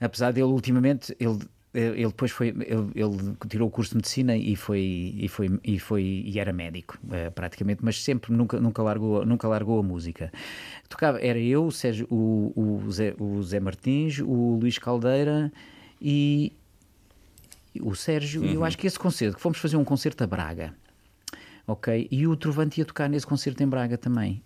[0.00, 1.38] Apesar dele, ultimamente, ele,
[1.74, 5.78] ele depois foi, ele, ele tirou o curso de medicina e foi e foi e
[5.78, 10.32] foi e era médico eh, praticamente, mas sempre nunca nunca largou nunca largou a música.
[10.88, 15.52] Tocava era eu, o Sérgio, o, o, Zé, o Zé Martins, o Luís Caldeira
[16.00, 16.52] e
[17.80, 18.44] o Sérgio.
[18.44, 20.74] E eu acho que esse concerto que fomos fazer um concerto a Braga
[21.68, 22.08] ok?
[22.10, 24.42] E o Trovante ia tocar nesse concerto em Braga também.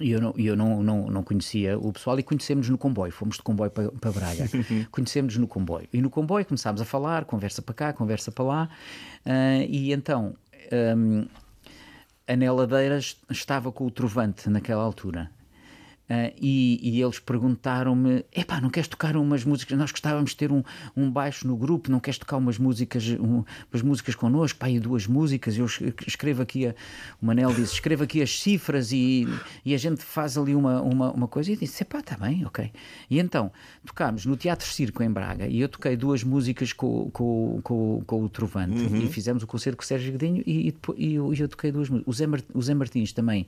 [0.00, 3.12] E eu, não, eu não, não, não conhecia o pessoal e conhecemos no comboio.
[3.12, 4.48] Fomos de comboio para, para Braga.
[4.90, 5.88] conhecemos no comboio.
[5.92, 8.68] E no comboio começámos a falar, conversa para cá, conversa para lá.
[9.26, 10.34] ah, e então
[10.96, 11.26] hum,
[12.26, 15.30] a Neladeira estava com o Trovante naquela altura.
[16.10, 19.78] Uh, e, e, eles perguntaram-me: epá, não queres tocar umas músicas?
[19.78, 20.60] Nós gostávamos de ter um,
[20.96, 24.58] um baixo no grupo, não queres tocar umas músicas, um, umas músicas connosco?
[24.58, 25.56] Pá, e duas músicas.
[25.56, 25.66] Eu
[26.04, 26.74] escrevo aqui, a,
[27.22, 29.24] o Manel disse: escreva aqui as cifras e,
[29.64, 31.52] e a gente faz ali uma, uma, uma coisa.
[31.52, 32.72] E disse: epá, está bem, ok.
[33.08, 33.52] E então
[33.86, 38.24] tocámos no Teatro Circo em Braga e eu toquei duas músicas com, com, com, com
[38.24, 38.96] o Trovante uhum.
[38.96, 42.08] e fizemos o concerto com o Sérgio Godinho e, e, eu, eu, toquei duas músicas.
[42.08, 43.46] O Zé, o Zé Martins também,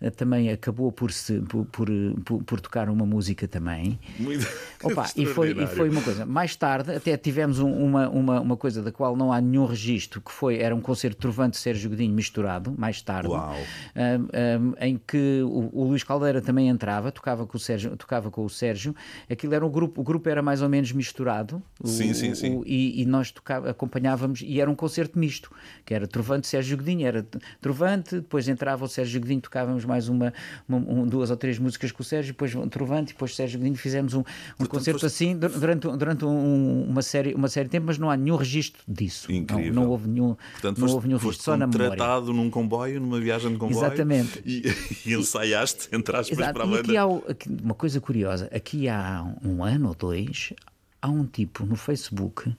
[0.00, 3.98] eh, também acabou por, se, por, por por, por, tocar uma música também.
[4.18, 4.46] Muito
[4.82, 6.24] Opa, e, foi, e foi uma coisa.
[6.24, 10.20] Mais tarde, até tivemos um, uma, uma, uma coisa da qual não há nenhum registro,
[10.20, 15.42] que foi, era um concerto Trovante Sérgio Godinho misturado, mais tarde, um, um, em que
[15.42, 18.94] o, o, Luís Caldeira também entrava, tocava com o Sérgio, tocava com o Sérgio.
[19.30, 21.62] Aquilo era um grupo, o grupo era mais ou menos misturado.
[21.84, 22.56] Sim, o, sim, sim.
[22.56, 25.50] O, e, e, nós tocava, acompanhávamos, e era um concerto misto,
[25.84, 27.26] que era Trovante Sérgio Godinho, era
[27.60, 30.32] Trovante, depois entrava o Sérgio Godinho, tocávamos mais uma,
[30.68, 34.14] uma um, duas ou três músicas com o Sérgio, depois Trovante, depois Sérgio Godinho, fizemos
[34.14, 34.22] um,
[34.58, 38.16] um concerto assim durante, durante um, uma, série, uma série de tempo, mas não há
[38.16, 39.32] nenhum registro disso.
[39.32, 39.72] Incrível.
[39.72, 41.96] Não, não houve nenhum, Portanto, não foste, houve nenhum registro, só na memória.
[41.96, 43.78] tratado num comboio, numa viagem de comboio.
[43.78, 44.42] Exatamente.
[44.44, 44.62] E,
[45.08, 46.80] e ensaiaste, entraste para a banda.
[46.80, 50.52] Aqui há aqui, uma coisa curiosa, aqui há um ano ou dois,
[51.00, 52.54] há um tipo no Facebook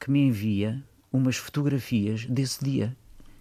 [0.00, 2.96] que me envia umas fotografias desse dia.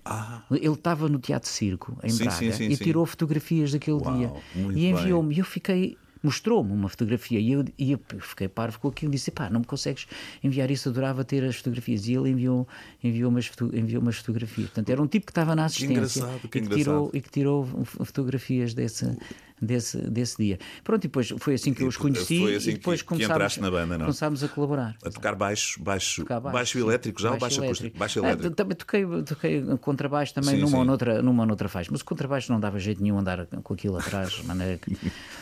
[0.05, 0.43] Ah.
[0.51, 4.15] Ele estava no Teatro Circo, em sim, Braga, sim, sim, e tirou fotografias daquele Uau,
[4.15, 4.31] dia.
[4.75, 5.35] E enviou-me.
[5.35, 9.15] E eu fiquei mostrou-me uma fotografia e eu, e eu fiquei parvo com aquilo e
[9.15, 10.07] disse: pá, não me consegues
[10.43, 12.07] enviar isso, adorava ter as fotografias.
[12.07, 12.67] E ele enviou,
[13.03, 14.67] enviou, umas, enviou umas fotografias.
[14.67, 17.29] Portanto, era um tipo que estava na assistência que que e, que tirou, e que
[17.29, 17.65] tirou
[18.03, 19.15] fotografias desse,
[19.61, 20.59] desse, desse dia.
[20.83, 23.23] Pronto, e depois foi assim que eu os conheci foi assim e depois que, que
[23.23, 24.05] entraste na banda, não?
[24.05, 24.95] começámos a colaborar.
[25.03, 27.97] A tocar baixo, baixo, tocar baixo, baixo elétrico já baixo ou baixo acústico?
[27.97, 28.55] Baixo ah, elétrico.
[28.55, 30.77] também toquei, toquei contrabaixo também sim, numa, sim.
[30.77, 33.73] Ou noutra, numa ou noutra faixa, mas o contrabaixo não dava jeito nenhum andar com
[33.73, 34.95] aquilo atrás, de maneira que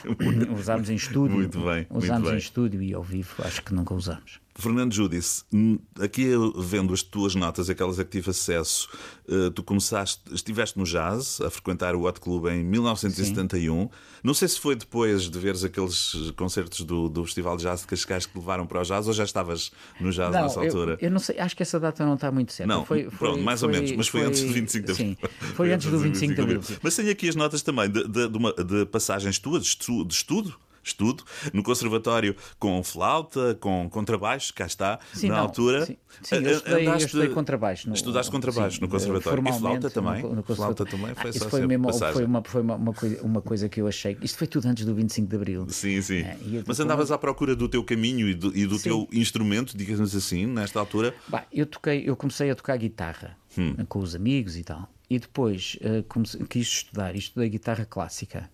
[0.58, 1.38] usámos em estúdio.
[1.38, 4.42] Muito bem, usámos em estúdio e ao vivo, acho que nunca usámos.
[4.55, 5.43] Fernando Júdice,
[5.99, 8.87] aqui vendo as tuas notas, aquelas a que tive acesso,
[9.27, 13.83] eh, tu começaste, estiveste no jazz, a frequentar o Hot Club em 1971.
[13.83, 13.89] Sim.
[14.23, 17.87] Não sei se foi depois de veres aqueles concertos do, do Festival de Jazz de
[17.87, 20.93] Cascais que levaram para o jazz ou já estavas no jazz não, nessa altura?
[20.93, 22.71] Eu, eu, não sei, acho que essa data não está muito certa.
[22.71, 25.07] Não, foi, pronto, mais foi, ou menos, mas foi, foi, antes do 25 de Abril.
[25.07, 26.61] Sim, foi, foi antes do 25 de Abril.
[26.81, 30.55] Mas tenho aqui as notas também de, de, de, uma, de passagens tuas, de estudo
[30.84, 35.86] estudo no conservatório com flauta, com contrabaixo, cá está, sim, na não, altura.
[35.86, 37.88] Sim, sim eu, estudei, eu estudei contrabaixo.
[37.88, 39.43] No, Estudaste contrabaixo sim, no conservatório.
[39.48, 40.22] E flauta também?
[40.22, 43.22] No, no flauta também foi ah, só foi, mesmo, foi, uma, foi uma, uma, coisa,
[43.22, 44.17] uma coisa que eu achei.
[44.22, 45.65] Isto foi tudo antes do 25 de Abril.
[45.69, 46.22] Sim, sim.
[46.22, 50.15] É, Mas andavas à procura do teu caminho e do, e do teu instrumento, digamos
[50.15, 51.13] assim, nesta altura?
[51.28, 53.76] Bah, eu, toquei, eu comecei a tocar guitarra hum.
[53.88, 54.89] com os amigos e tal.
[55.10, 58.50] E depois uh, comecei, quis estudar, e estudei guitarra clássica.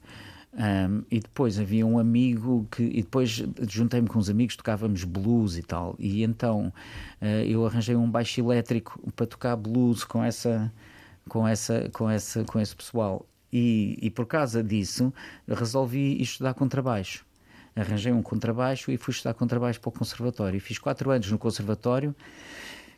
[0.51, 2.83] Um, e depois havia um amigo que.
[2.83, 5.95] E depois juntei-me com uns amigos, tocávamos blues e tal.
[5.99, 6.73] E então
[7.21, 10.71] uh, eu arranjei um baixo elétrico para tocar blues com essa.
[11.27, 13.23] Com, essa, com, essa, com esse pessoal.
[13.53, 15.13] E, e por causa disso
[15.47, 17.23] resolvi estudar contrabaixo.
[17.75, 20.59] Arranjei um contrabaixo e fui estudar contrabaixo para o conservatório.
[20.59, 22.15] Fiz quatro anos no conservatório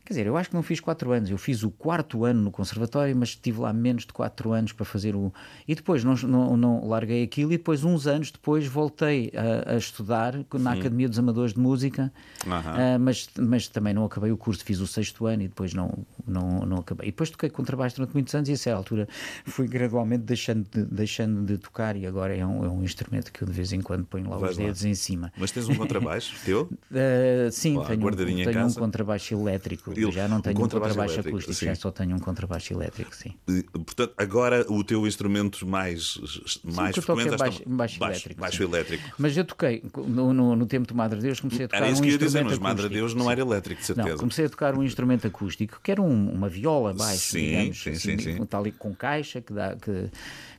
[0.04, 2.52] Quer dizer, eu acho que não fiz quatro anos, eu fiz o quarto ano no
[2.52, 5.32] conservatório, mas estive lá menos de quatro anos para fazer o.
[5.68, 9.78] E depois não, não, não larguei aquilo, e depois, uns anos depois, voltei a, a
[9.78, 12.12] estudar na Academia dos Amadores de Música,
[12.46, 16.06] uh, mas, mas também não acabei o curso, fiz o sexto ano e depois não,
[16.28, 17.10] não, não acabei.
[17.10, 19.08] E depois toquei contrabaixo durante muitos anos, e a essa altura
[19.46, 23.44] fui gradualmente deixando de, deixando de tocar, e agora é um, é um instrumento que
[23.44, 24.90] eu de vez em quando ponho lá Vai os dedos lá.
[24.90, 25.32] em cima.
[25.38, 26.64] Mas tens um contrabaixo teu?
[26.64, 29.91] Uh, sim, lá, tenho, tenho um contrabaixo elétrico.
[29.98, 31.66] Eu já não tenho um contrabaixo, contrabaixo acústico, sim.
[31.66, 33.34] já só tenho um contrabaixo elétrico, sim.
[33.72, 36.18] Portanto, agora o teu instrumento mais,
[36.64, 38.42] mais sim, frequente é baixo, baixo, baixo, elétrico.
[38.42, 39.16] Baixo elétrico.
[39.18, 42.02] Mas eu toquei, no, no, no, tempo de Madre Deus, comecei a tocar era isso
[42.02, 42.94] um que eu ia dizer, mas Madre acústico.
[42.94, 44.10] Deus não era elétrico, de certeza.
[44.10, 47.82] Não, comecei a tocar um instrumento acústico, que era um, uma viola baixo, sim, digamos,
[47.82, 48.46] sim, assim, sim, sim.
[48.46, 49.76] Tal, com caixa, que dá...
[49.76, 50.10] Que,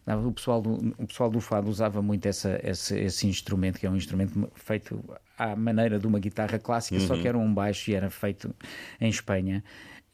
[0.06, 3.90] o pessoal, do, o pessoal do fado usava muito essa, esse, esse instrumento, que é
[3.90, 5.02] um instrumento feito
[5.38, 7.06] à maneira de uma guitarra clássica, Uhum.
[7.06, 8.54] só que era um baixo e era feito
[9.00, 9.62] em Espanha.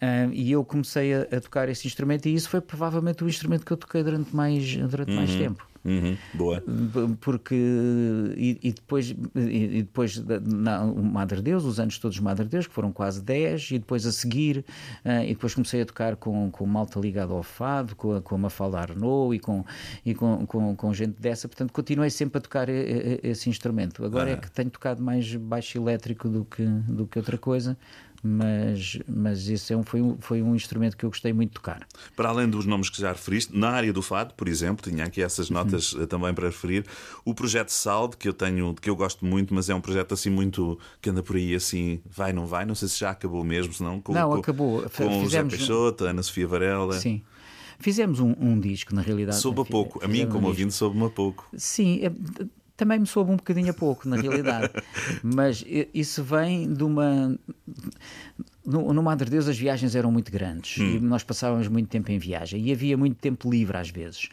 [0.01, 3.67] Uh, e eu comecei a, a, tocar esse instrumento e isso foi provavelmente o instrumento
[3.67, 5.17] que eu toquei durante mais, durante uhum.
[5.17, 5.67] mais tempo.
[5.89, 6.17] Uhum.
[6.35, 6.63] Boa.
[7.21, 7.55] Porque
[8.37, 12.75] e, e depois, e, depois na, Madre Deus, os anos todos de Madre Deus, que
[12.75, 14.65] foram quase 10, e depois a seguir,
[15.05, 18.35] uh, e depois comecei a tocar com, com malta ligada ao fado, com a, com
[18.35, 19.65] a Mafalda Arnaud e, com,
[20.05, 24.05] e com, com, com gente dessa, portanto continuei sempre a tocar esse instrumento.
[24.05, 24.33] Agora Ah.
[24.33, 27.77] é que tenho tocado mais baixo elétrico do que, do que outra coisa
[28.23, 31.55] mas, mas esse é um, foi, um, foi um instrumento que eu gostei muito de
[31.55, 31.87] tocar.
[32.17, 35.23] Para além dos nomes que já referiste, na área do fado, por exemplo, tinha aqui
[35.23, 36.07] essas notas uhum.
[36.07, 36.85] também para referir,
[37.25, 40.31] o projeto Salde, que eu tenho, que eu gosto muito, mas é um projeto assim
[40.31, 43.73] muito que anda por aí assim, vai, não vai, não sei se já acabou mesmo,
[43.73, 44.85] senão com, não, com, acabou.
[44.97, 46.99] com o Zé Peixoto, Ana Sofia Varela.
[46.99, 47.23] Sim.
[47.81, 49.39] Fizemos um, um, disco, na realidade.
[49.39, 50.05] Soube a pouco.
[50.05, 51.49] A mim, como um ouvinte, soube-me a pouco.
[51.57, 52.11] Sim, é,
[52.79, 54.73] também me soube um bocadinho a pouco, na realidade.
[55.23, 57.37] Mas isso vem de uma.
[58.69, 60.97] No, no Madre Deus as viagens eram muito grandes hum.
[60.97, 64.29] e nós passávamos muito tempo em viagem e havia muito tempo livre às vezes.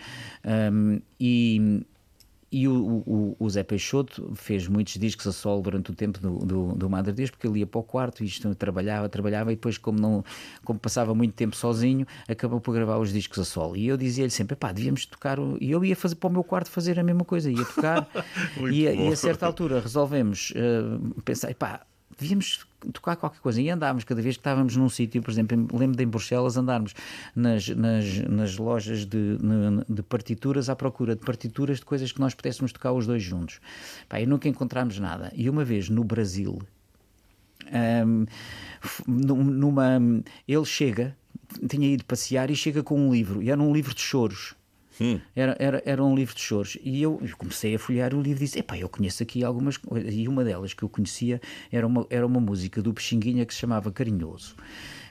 [0.45, 1.85] Um, e
[2.55, 2.73] e o,
[3.05, 6.89] o, o, Zé Peixoto fez muitos discos a solo durante o tempo do, do, do
[6.89, 9.99] Madre Deus, porque ele ia para o quarto e isto trabalhava, trabalhava, e depois, como,
[9.99, 10.23] não,
[10.63, 13.75] como passava muito tempo sozinho, acabou por gravar os discos a solo.
[13.75, 15.37] E eu dizia-lhe sempre: pá, devíamos tocar.
[15.37, 15.57] O...
[15.59, 18.07] E eu ia fazer para o meu quarto fazer a mesma coisa, ia tocar,
[18.71, 21.81] e, e, a certa altura resolvemos uh, pensar: pá
[22.17, 23.61] devíamos tocar qualquer coisa.
[23.61, 26.93] E andávamos, cada vez que estávamos num sítio, por exemplo, lembro de em Bruxelas, andarmos
[27.35, 29.37] nas, nas, nas lojas de,
[29.89, 33.59] de, partituras à procura de partituras de coisas que nós pudéssemos tocar os dois juntos.
[34.07, 35.31] Pá, e nunca encontramos nada.
[35.35, 36.59] E uma vez no Brasil,
[37.71, 38.25] um,
[39.07, 39.99] numa,
[40.47, 41.15] ele chega,
[41.67, 44.55] tinha ido passear e chega com um livro, e era um livro de choros.
[44.99, 45.19] Hum.
[45.35, 46.77] Era, era, era um livro de choros.
[46.81, 50.13] E eu comecei a folhear o livro e disse: Epá, eu conheço aqui algumas coisas.
[50.13, 53.59] E uma delas que eu conhecia era uma, era uma música do Pixinguinha que se
[53.59, 54.55] chamava Carinhoso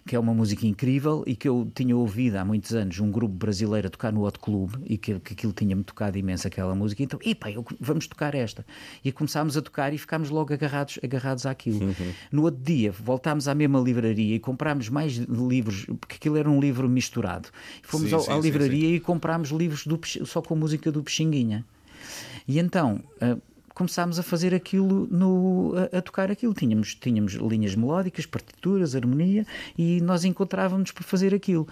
[0.06, 3.34] que é uma música incrível e que eu tinha ouvido há muitos anos um grupo
[3.34, 7.02] brasileiro a tocar no Hot Club e que, que aquilo tinha-me tocado imenso aquela música.
[7.02, 8.66] Então, epá, eu, vamos tocar esta.
[9.02, 11.86] E começámos a tocar e ficámos logo agarrados, agarrados àquilo.
[11.86, 12.12] Uhum.
[12.30, 16.60] No outro dia voltámos à mesma livraria e comprámos mais livros, porque aquilo era um
[16.60, 17.48] livro misturado.
[17.82, 21.02] Fomos sim, ao, sim, à livraria sim, e comprámos livros do, só com música do
[21.02, 21.64] Pixinguinha.
[22.46, 23.00] E então.
[23.22, 23.40] Uh,
[23.74, 26.54] começámos a fazer aquilo, no, a, a, tocar aquilo.
[26.54, 29.44] Tínhamos, tínhamos linhas melódicas, partituras, harmonia
[29.76, 31.66] e nós encontrávamos para fazer aquilo.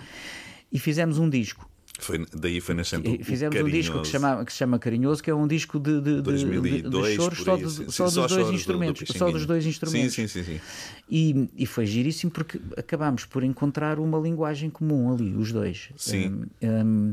[0.70, 1.70] E fizemos um disco.
[2.00, 5.30] Foi, daí foi nascendo Fizemos um disco que se, chama, que se chama Carinhoso, que
[5.30, 9.02] é um disco de, de, 2002, de, choros só, de, só dos dois instrumentos.
[9.02, 10.14] Do, do só dos dois instrumentos.
[10.14, 10.54] Sim, sim, sim.
[10.54, 10.60] sim.
[11.08, 15.90] E, e foi giríssimo porque acabámos por encontrar uma linguagem comum ali, os dois.
[15.96, 16.46] Sim.
[16.60, 17.10] Um, um,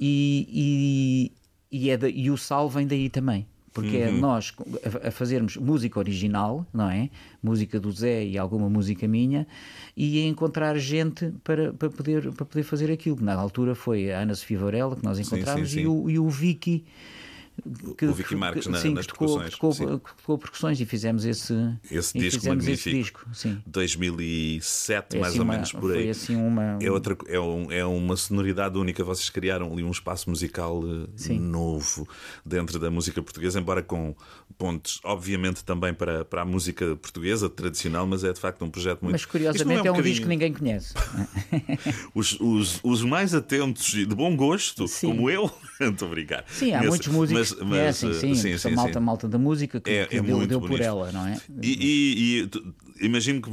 [0.00, 1.30] e,
[1.70, 4.16] e, e, é da, e o sal vem daí também porque é uhum.
[4.16, 4.52] é nós
[5.04, 7.08] a fazermos música original, não é?
[7.42, 9.46] Música do Zé e alguma música minha,
[9.96, 13.18] e a encontrar gente para, para, poder, para poder fazer aquilo.
[13.20, 15.84] Na altura foi a Ana Sofia Varela que nós encontramos sim, sim, sim.
[15.84, 16.84] E, o, e o Vicky
[17.96, 19.86] que, o Vicky Marques na, sim, nas tocou, percussões.
[19.86, 21.54] Tocou, tocou, percussões e fizemos esse,
[21.90, 22.88] esse disco fizemos magnífico.
[22.88, 23.62] Esse disco, sim.
[23.66, 26.10] 2007, é mais assim ou uma, menos por aí.
[26.10, 26.78] Assim uma...
[26.80, 29.02] é, outra, é, um, é uma sonoridade única.
[29.04, 31.38] Vocês criaram ali um espaço musical eh, sim.
[31.38, 32.08] novo
[32.44, 34.14] dentro da música portuguesa, embora com
[34.58, 39.00] pontos, obviamente, também para, para a música portuguesa tradicional, mas é de facto um projeto
[39.00, 39.12] muito.
[39.12, 40.94] Mas curiosamente é um, é um disco que ninguém conhece.
[42.14, 45.06] os, os, os mais atentos e de bom gosto, sim.
[45.06, 46.44] como eu, muito obrigado.
[46.48, 49.04] Sim, há muitos músicos mas, mas, é, sim, sim, sim, sim, malta, sim.
[49.04, 51.40] malta da música que, é, que é deu, deu por ela, não é?
[51.62, 52.50] E, e, e
[53.00, 53.50] imagino que,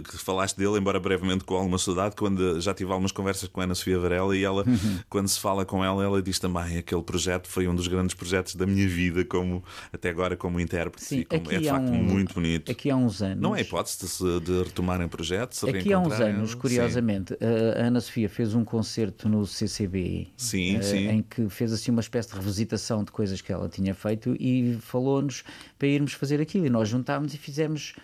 [0.00, 3.64] que, falaste dele, embora brevemente com alguma saudade, quando já tive algumas conversas com a
[3.64, 4.98] Ana Sofia Varela e ela, uhum.
[5.08, 8.54] quando se fala com ela, ela diz também aquele projeto foi um dos grandes projetos
[8.54, 11.04] da minha vida, como até agora como intérprete.
[11.04, 12.70] Sim, como, é de facto um, muito bonito.
[12.70, 13.40] Aqui há uns anos.
[13.40, 15.62] Não é hipótese de, de retomarem projetos?
[15.64, 17.46] Aqui há uns anos, curiosamente, sim.
[17.80, 21.08] a Ana Sofia fez um concerto no CCB sim, uh, sim.
[21.08, 24.78] em que fez assim uma espécie de revisitação de coisas que ela tinha feito e
[24.80, 25.44] falou-nos
[25.78, 26.66] para irmos fazer aquilo.
[26.66, 27.94] E nós juntámos e fizemos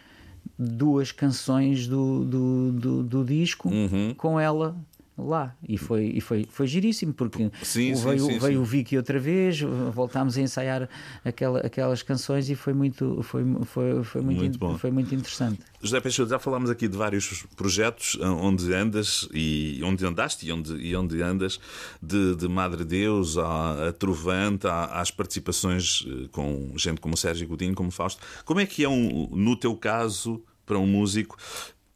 [0.59, 4.15] duas canções do, do, do, do disco uhum.
[4.17, 4.77] com ela
[5.23, 5.55] lá.
[5.67, 9.61] E foi e foi foi giríssimo porque sim, veio sim, veio o Vicky outra vez
[9.93, 10.89] voltámos a ensaiar
[11.25, 14.79] aquela, aquelas canções e foi muito foi foi foi muito, muito bom.
[14.79, 15.61] foi muito interessante.
[15.81, 20.75] José Peixoto já falámos aqui de vários projetos onde andas e onde andaste e onde
[20.75, 21.59] e onde andas
[22.03, 27.75] de, de Madre Deus a, a Trovante às participações eh, com gente como Sérgio Godinho
[27.75, 28.23] como Fausto.
[28.45, 31.37] Como é que é um no teu caso para um músico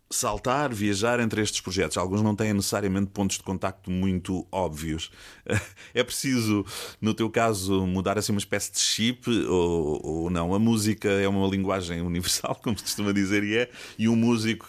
[0.09, 1.97] saltar, viajar entre estes projetos.
[1.97, 5.11] Alguns não têm necessariamente pontos de contacto muito óbvios.
[5.95, 6.65] É preciso,
[7.01, 10.55] no teu caso, mudar assim uma espécie de chip ou, ou não?
[10.55, 14.69] A música é uma linguagem universal, como se costuma dizer, e é, e um músico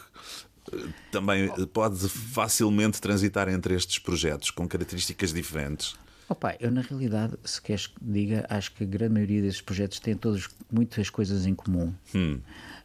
[0.71, 0.77] eh,
[1.11, 5.95] também pode facilmente transitar entre estes projetos com características diferentes.
[6.29, 9.99] Opa, eu na realidade, se queres que diga, acho que a grande maioria desses projetos
[9.99, 11.93] têm todos muitas coisas em comum.
[12.13, 12.39] Hum.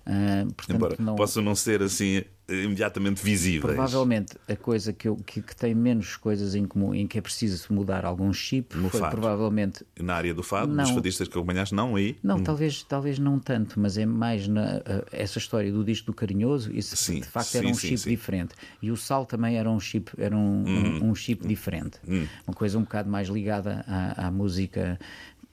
[0.07, 1.17] Uh, portanto, Embora não...
[1.17, 3.75] possa não ser assim imediatamente visíveis.
[3.75, 7.21] Provavelmente a coisa que, eu, que, que, tem menos coisas em comum, em que é
[7.21, 9.13] preciso mudar algum chip, no foi fado.
[9.13, 9.85] provavelmente.
[9.99, 12.17] Na área do fado, não, dos fadistas que acompanhaste, não aí?
[12.23, 12.43] Não, hum.
[12.43, 16.73] talvez, talvez não tanto, mas é mais na, uh, essa história do disco do Carinhoso,
[16.73, 18.55] isso sim, de facto sim, era um sim, chip diferente.
[18.81, 21.01] E o Sal também era um chip, era um, hum.
[21.03, 21.99] um, um chip diferente.
[22.07, 22.27] Hum.
[22.47, 24.99] Uma coisa um bocado mais ligada à, à música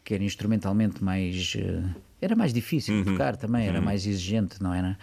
[0.03, 1.53] que era instrumentalmente mais.
[1.55, 1.87] Uh,
[2.21, 3.15] era mais difícil de uhum.
[3.15, 3.85] tocar também, era uhum.
[3.85, 4.97] mais exigente, não era?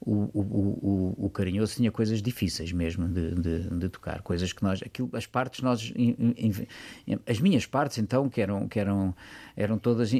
[0.00, 4.62] O, o, o, o Carinhoso tinha coisas difíceis mesmo de, de, de, tocar, coisas que
[4.62, 5.92] nós, aquilo, as partes nós,
[7.28, 9.14] as minhas partes então, que eram, que eram,
[9.54, 10.10] eram todas,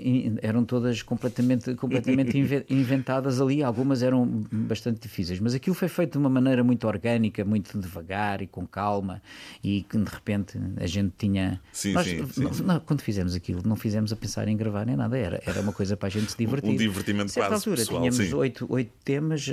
[0.42, 2.36] eram todas completamente, completamente
[2.68, 7.42] inventadas ali, algumas eram bastante difíceis, mas aquilo foi feito de uma maneira muito orgânica,
[7.42, 9.22] muito devagar e com calma
[9.64, 11.58] e que de repente a gente tinha...
[11.72, 12.62] Sim, nós, sim, sim.
[12.64, 15.72] Não, quando fizemos aquilo, não fizemos a pensar em gravar nem nada, era, era uma
[15.72, 16.70] coisa para a gente se divertir.
[16.70, 19.48] Um divertimento quase altura, pessoal, tínhamos oito, oito temas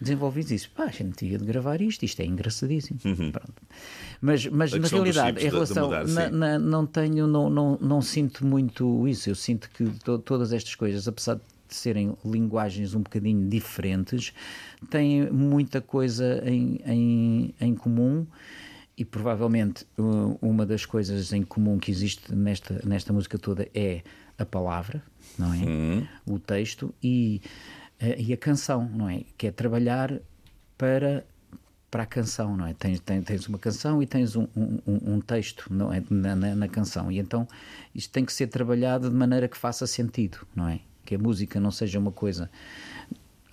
[0.00, 0.70] desenvolvidos isso.
[0.70, 2.98] Pá, a gente tinha de gravar isto, isto é engraçadíssimo.
[3.04, 3.32] Uhum.
[4.20, 5.86] Mas, mas na realidade, em relação.
[5.86, 9.28] Mudar, na, na, não tenho, não, não, não sinto muito isso.
[9.28, 14.32] Eu sinto que to, todas estas coisas, apesar de serem linguagens um bocadinho diferentes,
[14.90, 18.26] têm muita coisa em, em, em comum
[18.96, 19.86] e provavelmente
[20.40, 24.02] uma das coisas em comum que existe nesta, nesta música toda é
[24.38, 25.02] a palavra,
[25.38, 26.08] não é?
[26.26, 27.42] O texto e
[28.00, 29.22] e a canção, não é?
[29.36, 30.12] Que é trabalhar
[30.76, 31.24] para
[31.90, 32.74] para a canção, não é?
[32.74, 36.02] Tens, tens, tens uma canção e tens um, um, um texto não é?
[36.10, 37.48] Na, na, na, canção, e então
[37.94, 40.80] isto tem que ser trabalhado de maneira que faça sentido, não é?
[41.04, 42.50] Que a música não seja uma coisa.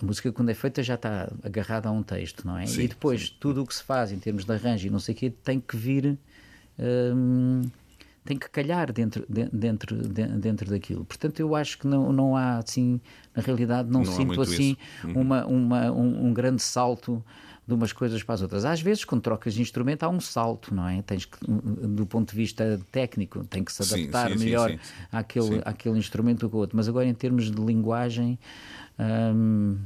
[0.02, 2.66] A música, quando é feita, já está agarrada a um texto, não é?
[2.66, 3.34] Sim, e depois, sim.
[3.38, 5.60] tudo o que se faz em termos de arranjo e não sei o quê, tem
[5.60, 6.18] que vir.
[6.78, 7.62] Hum,
[8.24, 11.04] tem que calhar dentro, dentro, dentro daquilo.
[11.04, 13.00] Portanto, eu acho que não, não há assim,
[13.34, 15.20] na realidade, não, não sinto assim uhum.
[15.20, 17.22] uma, uma, um, um, grande salto
[17.66, 18.64] de umas coisas para as outras.
[18.64, 21.02] Às vezes, quando trocas de instrumento, há um salto, não é?
[21.02, 24.78] Tens que, do ponto de vista técnico, tem que se adaptar sim, sim, melhor sim,
[25.12, 26.76] àquele, àquele instrumento do que o outro.
[26.76, 28.38] Mas agora, em termos de linguagem.
[28.98, 29.76] Hum,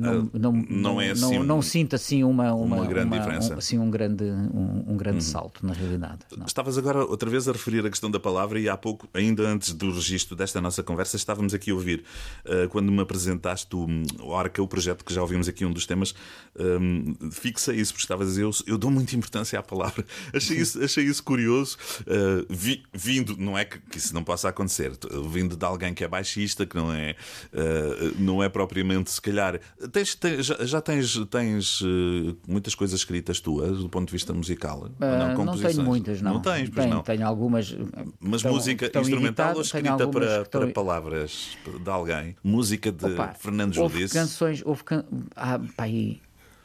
[0.00, 3.18] não, ah, não, não, é assim não, não sinto assim uma, uma, uma grande uma,
[3.18, 3.54] diferença.
[3.54, 5.20] Um, assim um grande, um, um grande uhum.
[5.20, 6.20] salto, na realidade.
[6.36, 6.46] Não.
[6.46, 9.74] Estavas agora outra vez a referir a questão da palavra e há pouco, ainda antes
[9.74, 12.02] do registro desta nossa conversa, estávamos aqui a ouvir,
[12.46, 13.86] uh, quando me apresentaste o,
[14.22, 16.14] o Arca, o projeto que já ouvimos aqui, um dos temas,
[16.58, 20.04] um, fixa isso, porque estavas a dizer, eu, eu, dou muita importância à palavra.
[20.32, 24.48] Achei isso, achei isso curioso, uh, vi, vindo, não é que, que, isso não possa
[24.48, 24.92] acontecer,
[25.28, 27.14] vindo de alguém que é baixista, que não é,
[27.52, 29.60] uh, não é propriamente, se calhar
[29.92, 34.82] Tens, tens, já, tens, tens uh, muitas coisas escritas tuas do ponto de vista musical?
[34.82, 36.34] Uh, não, não tenho muitas, não.
[36.34, 37.02] Não tens, pois tenho, não.
[37.02, 37.76] Tenho algumas.
[38.20, 40.60] Mas estão, música estão instrumental ou escrita para, estão...
[40.60, 42.36] para palavras de alguém?
[42.42, 44.14] Música de Opa, Fernando Judice?
[44.14, 45.04] canções, houve can...
[45.36, 46.20] ah, pá, aí,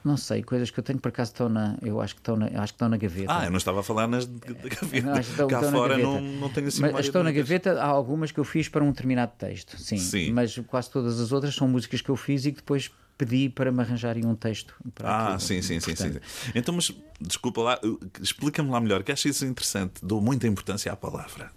[0.06, 1.76] não sei, coisas que eu tenho por acaso estão na.
[1.82, 3.26] Eu acho que estão na, acho que estão na gaveta.
[3.28, 5.06] Ah, eu não estava a falar nas da gaveta.
[5.06, 8.30] Não, estão, Cá estão fora não, não tenho assim Mas estão na gaveta, há algumas
[8.30, 9.96] que eu fiz para um determinado texto, sim.
[9.96, 10.32] sim.
[10.32, 13.72] Mas quase todas as outras são músicas que eu fiz e que depois pedi para
[13.72, 14.74] me arranjarem um texto.
[15.02, 15.40] ah, aquilo.
[15.40, 16.12] sim, sim, sim, sim.
[16.54, 17.80] Então, mas desculpa lá,
[18.20, 19.94] explica-me lá melhor, que acho isso interessante.
[20.02, 21.50] Dou muita importância à palavra.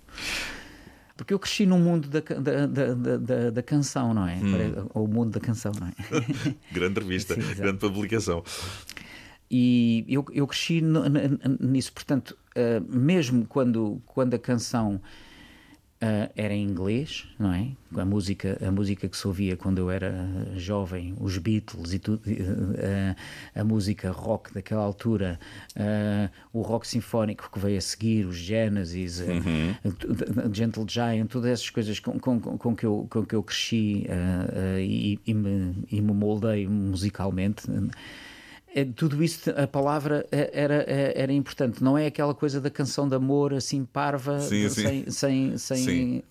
[1.16, 4.36] Porque eu cresci no mundo da, da, da, da, da canção, não é?
[4.36, 4.88] Hum.
[4.94, 5.94] Ou o mundo da canção, não é?
[6.72, 8.42] grande revista, sim, grande publicação.
[9.52, 10.82] E eu, eu cresci
[11.60, 15.02] nisso, portanto, uh, mesmo quando, quando a canção
[16.02, 17.72] Uh, era em inglês, não é?
[17.98, 20.14] A música, a música que se ouvia quando eu era
[20.56, 23.16] jovem, os Beatles e tudo, uh,
[23.54, 25.38] a música rock daquela altura,
[25.76, 30.54] uh, o rock sinfónico que veio a seguir, os Genesis, uhum.
[30.54, 34.08] Gentle Giant, todas essas coisas com, com, com, que, eu, com que eu cresci
[34.80, 37.64] e, e, me, e me moldei musicalmente.
[38.74, 41.84] É, tudo isso, a palavra é, era, é, era importante.
[41.84, 45.04] Não é aquela coisa da canção de amor assim parva, sim, sem.
[45.06, 45.12] Sim.
[45.12, 46.24] sem, sem sim.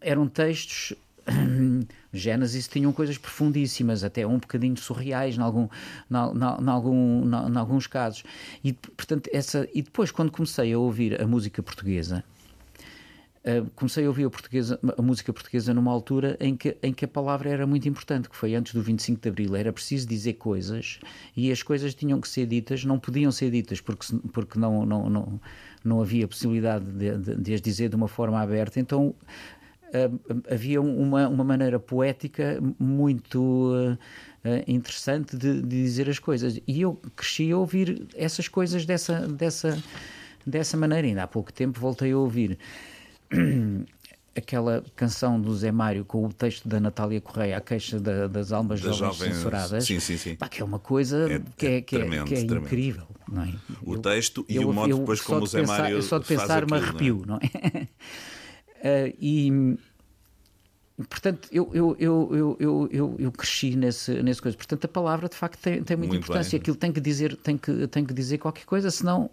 [0.00, 0.94] eram textos.
[2.10, 5.68] Gênesis tinham coisas profundíssimas, até um bocadinho surreais em, algum,
[6.10, 8.24] algum, alguns casos.
[8.64, 12.24] E, portanto, essa, e depois, quando comecei a ouvir a música portuguesa,
[13.48, 17.06] Uh, comecei a ouvir a, portuguesa, a, música portuguesa numa altura em que, em que
[17.06, 19.56] a palavra era muito importante, que foi antes do 25 de Abril.
[19.56, 21.00] Era preciso dizer coisas
[21.34, 25.08] e as coisas tinham que ser ditas, não podiam ser ditas porque, porque não, não,
[25.08, 25.40] não,
[25.82, 28.78] não havia possibilidade de, de, de as dizer de uma forma aberta.
[28.78, 29.14] Então
[29.94, 33.98] uh, havia uma, uma maneira poética muito uh,
[34.66, 36.60] interessante de, de, dizer as coisas.
[36.66, 39.82] E eu cresci a ouvir essas coisas dessa, dessa,
[40.46, 41.06] dessa maneira.
[41.06, 42.58] Ainda há pouco tempo voltei a ouvir
[44.38, 48.52] aquela canção do Zé Mário com o texto da Natália Correia, a queixa da, das
[48.52, 50.36] almas das jovens, jovens censuradas, sim, sim, sim.
[50.36, 53.06] Pá, que é uma coisa é, que é, que é, tremendo, que é incrível.
[53.30, 53.52] Não é?
[53.82, 56.02] O eu, texto e eu, o modo depois como o Zé pensar, Mário.
[56.02, 57.40] Só de pensar me arrepio, não é?
[57.40, 59.08] Não é?
[59.08, 59.76] uh, e
[61.08, 64.56] portanto, eu, eu, eu, eu, eu, eu, cresci nesse, nesse coisa.
[64.56, 66.52] Portanto, a palavra de facto tem, tem muita Muito importância.
[66.52, 66.60] Bem.
[66.60, 69.30] Aquilo tem que, dizer, tem, que, tem que dizer qualquer coisa, senão.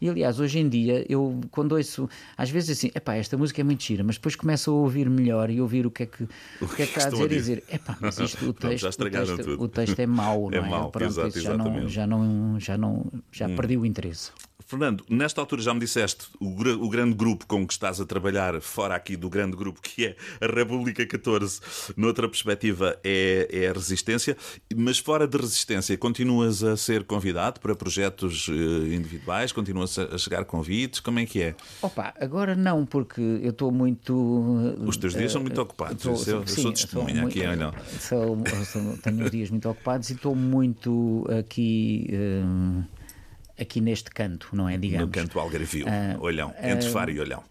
[0.00, 3.64] E aliás, hoje em dia, eu quando ouço, às vezes assim, epá, esta música é
[3.64, 6.68] muito gira, mas depois começo a ouvir melhor e ouvir o que é que, o
[6.68, 9.50] que, é que está a dizer e dizer, epá, mas isto, o texto, o, texto
[9.58, 10.70] o texto é mau, é não é?
[10.70, 13.56] Mau, Pronto, exato, já, não, já não, já não, já hum.
[13.56, 14.32] perdi o interesse.
[14.66, 16.48] Fernando, nesta altura já me disseste o,
[16.84, 20.16] o, grande grupo com que estás a trabalhar, fora aqui do grande grupo que é
[20.40, 21.60] a República 14,
[21.96, 24.36] noutra perspectiva é, é a Resistência,
[24.74, 29.52] mas fora de Resistência, continuas a ser convidado para projetos uh, individuais?
[29.52, 30.98] Continuas a, chegar convites?
[30.98, 31.54] Como é que é?
[31.80, 34.12] Opa, agora não, porque eu estou muito.
[34.12, 36.02] Uh, Os teus dias uh, são muito ocupados.
[36.02, 37.72] Tô, eu, sim, eu sou testemunha aqui, muito, olha.
[38.00, 42.10] Sou, sou, tenho dias muito ocupados e estou muito aqui
[43.58, 44.76] aqui neste canto, não é?
[44.76, 45.06] Digamos.
[45.06, 47.42] No canto Algarvio, uh, Olhão, entre uh, Faro e Olhão.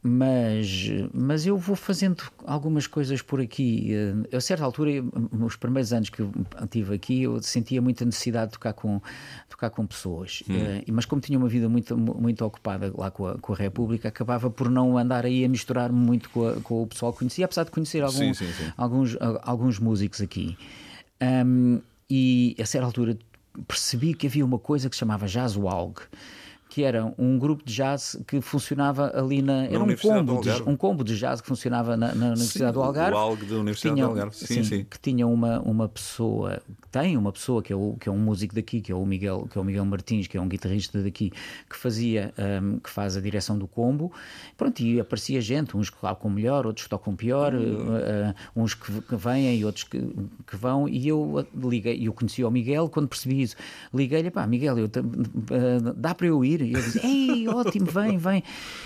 [0.00, 3.92] Mas, mas eu vou fazendo algumas coisas por aqui.
[4.32, 4.90] A certa altura,
[5.32, 9.02] nos primeiros anos que eu estive aqui, eu sentia muita necessidade de tocar com,
[9.48, 10.44] tocar com pessoas.
[10.48, 10.82] Hum.
[10.92, 14.48] Mas como tinha uma vida muito, muito ocupada lá com a, com a República, acabava
[14.48, 17.64] por não andar aí a misturar-me muito com, a, com, o pessoal que conhecia, apesar
[17.64, 18.72] de conhecer algum, sim, sim, sim.
[18.76, 20.56] Alguns, alguns músicos aqui.
[21.20, 23.18] Um, e a certa altura
[23.66, 26.00] percebi que havia uma coisa que se chamava Jazz Walg
[26.78, 29.64] que era um grupo de jazz que funcionava ali na.
[29.64, 32.82] Era um combo, de, um combo de jazz que funcionava na, na Universidade sim, do
[32.84, 33.14] Algarve.
[33.14, 34.86] O ALG da Universidade tinha, do Algarve, sim, sim, sim.
[34.88, 36.62] Que tinha uma, uma pessoa,
[36.92, 39.48] tem uma pessoa que é, o, que é um músico daqui, que é o Miguel,
[39.50, 41.32] que é o Miguel Martins, que é um guitarrista daqui,
[41.68, 44.12] que fazia, um, que faz a direção do combo.
[44.56, 49.02] Pronto, e aparecia gente, uns que tocam melhor, outros que tocam pior, uh, uns que,
[49.02, 49.98] que vêm e outros que,
[50.46, 50.88] que vão.
[50.88, 53.56] E eu liguei, eu conheci o Miguel quando percebi isso.
[53.92, 56.67] Liguei-lhe, pá, Miguel, eu, uh, dá para eu ir?
[56.68, 58.42] E eu disse, ei, ótimo, vem, vem.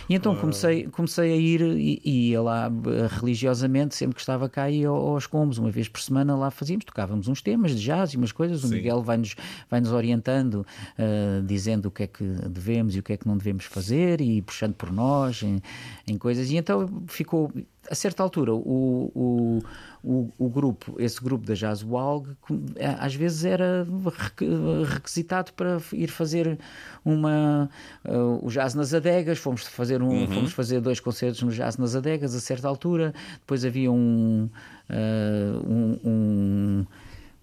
[0.09, 4.71] E então comecei, comecei a ir e ia lá eh, religiosamente, sempre que estava cá,
[4.71, 8.17] ia aos combos, uma vez por semana lá fazíamos, tocávamos uns temas de jazz e
[8.17, 8.65] umas coisas.
[8.65, 8.75] O Sim.
[8.75, 9.35] Miguel vai-nos
[9.71, 10.67] vai -nos orientando,
[10.99, 14.21] uh, dizendo o que é que devemos e o que é que não devemos fazer
[14.21, 15.61] e puxando por nós em,
[16.07, 16.51] em coisas.
[16.51, 17.53] E então ficou,
[17.91, 19.63] a certa altura, o, o
[20.03, 22.31] o, o grupo, esse grupo da Jazz Walg,
[22.77, 23.87] é, às vezes era
[24.87, 26.59] requisitado para ir fazer
[27.05, 27.71] uma
[28.05, 30.27] uh, o Jazz nas Adegas, fomos fazer um, uhum.
[30.27, 34.49] fomos fazer dois concertos no Jazz nas Adegas a certa altura, depois havia um,
[34.91, 36.87] uh, um, um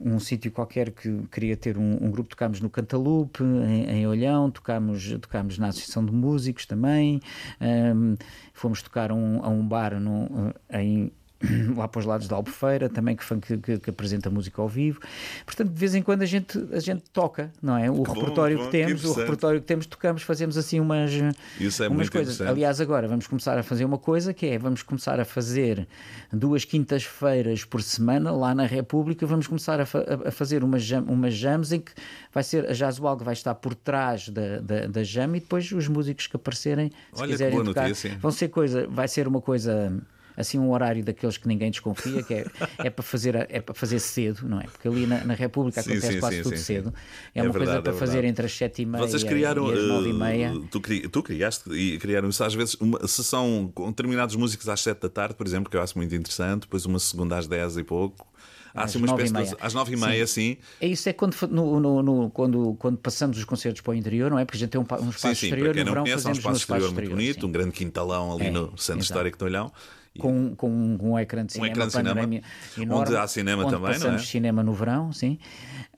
[0.02, 4.50] um sítio qualquer que queria ter um, um grupo, tocámos no Cantalupe, em, em, Olhão,
[4.50, 7.20] tocámos, tocámos na Associação de Músicos também,
[7.60, 8.16] um,
[8.54, 11.12] fomos tocar um, a um bar no, em,
[11.76, 15.00] lá para os lados da Albufeira, também que, que, que, apresenta música ao vivo.
[15.46, 17.90] Portanto, de vez em quando a gente, a gente toca, não é?
[17.90, 21.12] O que repertório bom, que temos, que o repertório que temos, tocamos, fazemos assim umas,
[21.60, 22.42] Isso é umas coisas.
[22.42, 25.88] Aliás, agora vamos começar a fazer uma coisa que é, vamos começar a fazer
[26.32, 31.04] duas quintas-feiras por semana lá na República, vamos começar a, fa a fazer umas, jam,
[31.04, 31.92] umas jams em que
[32.34, 35.72] vai ser a Jazzwal que vai estar por trás da, da, da jam e depois
[35.72, 38.18] os músicos que aparecerem, se Olha quiserem tocar, notícia.
[38.20, 39.92] vão ser coisa, vai ser uma coisa
[40.40, 42.46] assim um horário daqueles que ninguém desconfia, que é,
[42.78, 44.64] é, para, fazer, é para fazer cedo, não é?
[44.64, 46.94] Porque ali na, na República sim, acontece sim, quase sim, tudo cedo.
[47.36, 49.70] É, é uma verdade, coisa para é fazer entre as sete e meia Vocês criaram,
[49.70, 50.54] e as nove e meia.
[50.54, 50.80] Uh, tu,
[51.10, 55.10] tu criaste e criaram isso às vezes, uma sessão com determinados músicos às sete da
[55.10, 58.26] tarde, por exemplo, que eu acho muito interessante, depois uma segunda às dez e pouco.
[58.74, 60.56] Há assim uma espécie de, às nove e meia, sim.
[60.80, 64.30] É isso é quando, no, no, no, quando, quando passamos os concertos para o interior,
[64.30, 64.46] não é?
[64.46, 65.74] Porque a gente tem um, um espaço sim, sim, exterior.
[65.74, 67.48] Verão, conhece, um espaço exterior muito bonito, sim.
[67.48, 69.00] um grande quintalão ali é, no centro exato.
[69.02, 69.72] histórico de Olhão
[70.20, 72.44] com, com um, um ecrã de cinema, um ecrã de cinema enorme,
[72.90, 74.26] onde há cinema onde também, passamos não é?
[74.26, 75.40] cinema no verão, sim.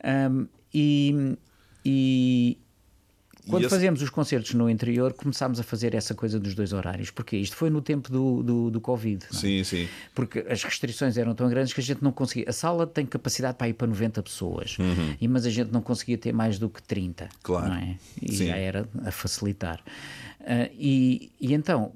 [0.04, 1.36] Um, e,
[1.84, 2.58] e
[3.48, 3.74] quando esse...
[3.74, 7.10] fazemos os concertos no interior, começámos a fazer essa coisa dos dois horários.
[7.10, 9.24] Porque isto foi no tempo do, do, do Covid.
[9.30, 9.34] É?
[9.34, 9.88] Sim, sim.
[10.14, 12.48] Porque as restrições eram tão grandes que a gente não conseguia.
[12.48, 15.16] A sala tem capacidade para ir para 90 pessoas, uhum.
[15.20, 17.28] e, mas a gente não conseguia ter mais do que 30.
[17.42, 17.72] Claro.
[17.74, 17.96] É?
[18.20, 18.46] E sim.
[18.46, 19.80] já era a facilitar.
[20.40, 21.92] Uh, e, e então,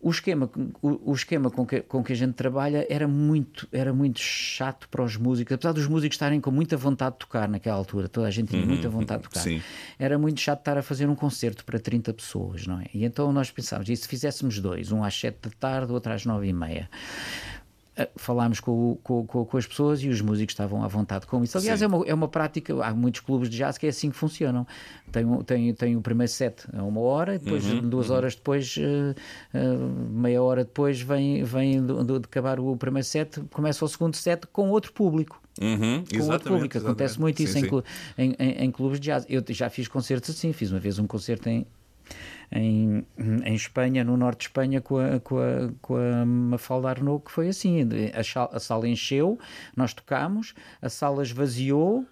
[0.00, 0.50] o esquema,
[0.82, 4.88] o, o, esquema com que, com que a gente trabalha era muito, era muito chato
[4.88, 8.26] para os músicos, apesar dos músicos estarem com muita vontade de tocar naquela altura, toda
[8.26, 9.40] a gente tinha uhum, muita vontade de tocar.
[9.40, 9.62] Sim.
[9.98, 12.86] Era muito chato estar a fazer um concerto para 30 pessoas, não é?
[12.92, 16.24] E então nós pensávamos, e se fizéssemos dois, um às 7 da tarde, outro às
[16.24, 16.90] 9 e meia?
[18.16, 21.56] Falámos com, com, com, com, as pessoas e os músicos estavam à vontade com isso.
[21.56, 24.16] Aliás, é uma, é uma prática, há muitos clubes de jazz que é assim que
[24.16, 24.66] funcionam.
[25.10, 28.16] Tem, tem, tem o primeiro set a uma hora, depois uhum, duas uhum.
[28.16, 29.14] horas depois, uh,
[29.56, 34.14] uh, meia hora depois, vem, vem de, de, acabar o primeiro set, começa o segundo
[34.14, 35.40] set com outro público.
[35.58, 36.76] Uhum, com outro público.
[36.76, 37.66] Acontece muito isso sim,
[38.18, 39.24] em, em, em, em, clubes de jazz.
[39.26, 41.66] Eu já fiz concertos assim, fiz uma vez um concerto em,
[42.50, 43.04] em,
[43.44, 47.30] em Espanha, no norte de Espanha, com a, com a, com a Mafalda Arnaud, que
[47.30, 47.80] foi assim:
[48.14, 49.38] a, a sala encheu,
[49.76, 52.06] nós tocámos, a sala esvaziou.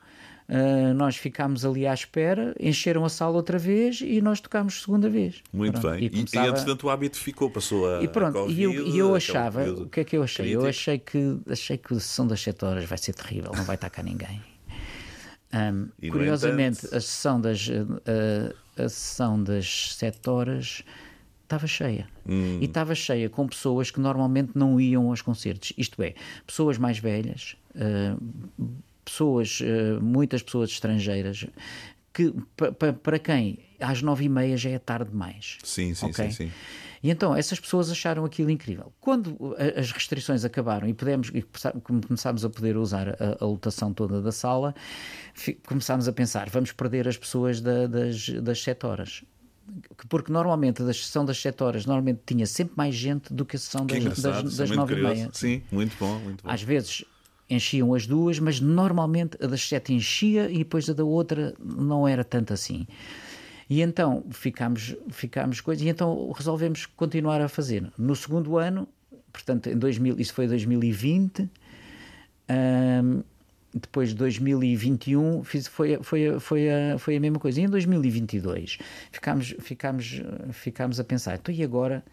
[0.47, 5.09] Uh, nós ficámos ali à espera, encheram a sala outra vez e nós tocámos segunda
[5.09, 5.43] vez.
[5.51, 5.95] Muito pronto.
[5.95, 6.05] bem.
[6.05, 6.47] E, começava...
[6.47, 8.03] e, entretanto o hábito ficou, passou a.
[8.03, 10.45] E pronto, a COVID, e, eu, e eu achava, o que é que eu achei?
[10.45, 10.63] Crítico.
[10.63, 13.77] Eu achei que achei que a sessão das 7 horas vai ser terrível, não vai
[13.77, 14.43] estar cá ninguém.
[15.55, 16.97] Um, curiosamente, entanto...
[16.97, 17.69] a sessão das.
[17.69, 20.85] Uh, a sessão das 7 horas
[21.43, 22.07] estava cheia.
[22.27, 22.59] Hum.
[22.61, 25.73] E estava cheia com pessoas que normalmente não iam aos concertos.
[25.77, 26.15] Isto é,
[26.47, 28.21] pessoas mais velhas, uh,
[29.05, 31.47] pessoas, uh, muitas pessoas estrangeiras,
[32.13, 32.33] que
[33.03, 35.59] para quem às nove e meia já é tarde demais.
[35.63, 36.31] Sim, sim, okay?
[36.31, 36.53] sim, sim.
[37.03, 38.91] E então essas pessoas acharam aquilo incrível.
[38.99, 41.45] Quando as restrições acabaram e pudemos e
[41.83, 44.75] começámos a poder usar a, a lotação toda da sala,
[45.67, 49.23] começámos a pensar, vamos perder as pessoas da, das, das sete horas
[50.09, 53.59] porque normalmente a sessão das 7 horas normalmente tinha sempre mais gente do que a
[53.59, 55.31] sessão das, das, das 9 e meia.
[55.33, 56.51] Sim, muito bom, muito bom.
[56.51, 57.05] Às vezes
[57.49, 62.07] enchiam as duas, mas normalmente a das 7 enchia e depois a da outra não
[62.07, 62.87] era tanto assim.
[63.69, 67.91] E então ficámos, ficámos coisas, e então resolvemos continuar a fazer.
[67.97, 68.89] No segundo ano,
[69.33, 71.49] portanto, em 2000, isso foi 2020,
[72.51, 73.23] um,
[73.75, 77.61] depois de 2021 fiz, foi, foi, foi, a, foi a mesma coisa.
[77.61, 78.79] E em 2022
[79.11, 82.05] ficámos, ficámos, ficámos a pensar, então e agora?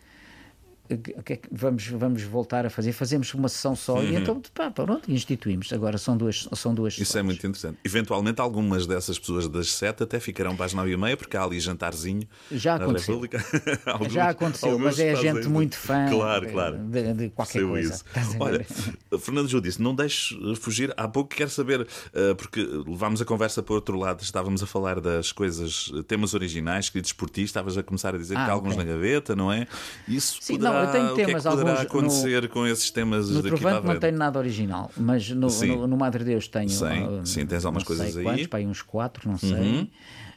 [0.97, 2.91] Que é que vamos, vamos voltar a fazer?
[2.91, 4.03] Fazemos uma sessão só uhum.
[4.03, 5.71] e então pá, pronto, instituímos.
[5.73, 7.77] Agora são duas, são duas Isso é muito interessante.
[7.83, 11.43] Eventualmente, algumas dessas pessoas das sete até ficarão para as nove e meia, porque há
[11.43, 13.19] ali jantarzinho Já aconteceu.
[13.19, 13.45] República.
[13.85, 16.77] alguns, Já aconteceu, mas é gente muito fã claro, claro.
[16.77, 17.93] De, de qualquer coisa.
[17.93, 18.03] Isso.
[18.39, 18.65] Olha,
[19.19, 20.93] Fernando Júlio disse: não deixes fugir.
[20.97, 24.65] Há pouco quero saber, eh, porque levámos a conversa para o outro lado, estávamos a
[24.65, 28.51] falar das coisas, temas originais escritos por ti, estavas a começar a dizer ah, que
[28.51, 28.85] há alguns okay.
[28.85, 29.67] na gaveta, não é?
[30.07, 30.80] Isso Sim, poderá...
[30.80, 33.41] não, eu tenho temas, o que é que poderá acontecer no, com esses temas no
[33.41, 36.69] daqui Trovante não tenho nada original, mas no, no, no, Madre Deus tenho.
[36.69, 38.47] Sim, uh, sim tens algumas coisas aí.
[38.47, 39.51] Quantos, uns quatro, não sei.
[39.51, 39.87] Uhum.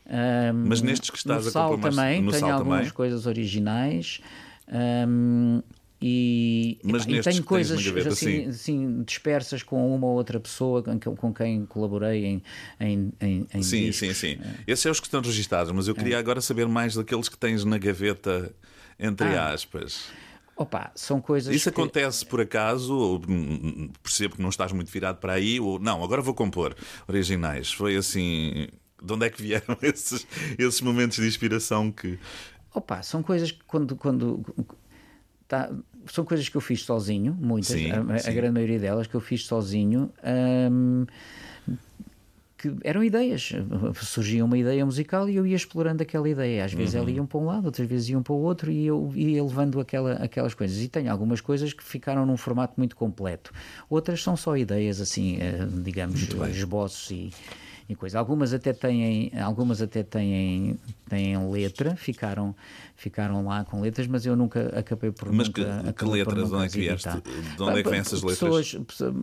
[0.06, 2.92] Um, mas nestes que estás no a sal também, no tenho algumas também.
[2.92, 4.20] coisas originais.
[4.68, 5.62] Um,
[6.06, 11.16] e, Mas e tenho coisas gaveta, assim, assim, dispersas com uma ou outra pessoa com,
[11.16, 12.42] com quem colaborei em,
[12.78, 13.96] em, em, em Sim, discos.
[13.96, 14.38] sim, sim.
[14.42, 14.72] É.
[14.72, 16.18] Esses são os que estão registados, mas eu queria é.
[16.18, 18.54] agora saber mais daqueles que tens na gaveta,
[18.98, 19.54] entre ah.
[19.54, 20.08] aspas.
[20.56, 21.54] Opa, são coisas.
[21.54, 21.80] Isso que...
[21.80, 23.20] acontece por acaso, ou
[24.02, 26.76] percebo que não estás muito virado para aí, ou não, agora vou compor
[27.08, 27.72] originais.
[27.72, 28.68] Foi assim.
[29.02, 30.26] De onde é que vieram esses,
[30.58, 32.18] esses momentos de inspiração que.
[32.72, 33.96] Opa, são coisas que quando.
[33.96, 34.44] quando
[35.48, 35.70] tá,
[36.06, 38.30] são coisas que eu fiz sozinho, muitas, sim, a, sim.
[38.30, 40.12] a, grande maioria delas que eu fiz sozinho.
[40.70, 41.06] Hum,
[42.64, 43.52] que eram ideias.
[43.96, 46.64] Surgia uma ideia musical e eu ia explorando aquela ideia.
[46.64, 47.00] Às vezes uhum.
[47.00, 49.78] ela iam para um lado, outras vezes iam para o outro e eu ia levando
[49.80, 50.80] aquela, aquelas coisas.
[50.80, 53.52] E tenho algumas coisas que ficaram num formato muito completo.
[53.90, 57.30] Outras são só ideias, assim, eh, digamos, esboços e
[57.86, 58.18] e coisa.
[58.18, 62.56] Algumas até têm, algumas até têm, têm letra, ficaram,
[62.96, 65.82] ficaram lá com letras, mas eu nunca acabei por mas nunca.
[65.84, 66.48] Que, que letras?
[66.48, 67.10] De onde é que vieste?
[67.56, 68.38] De onde é que vêm essas letras?
[68.38, 69.14] Pessoas, pessoas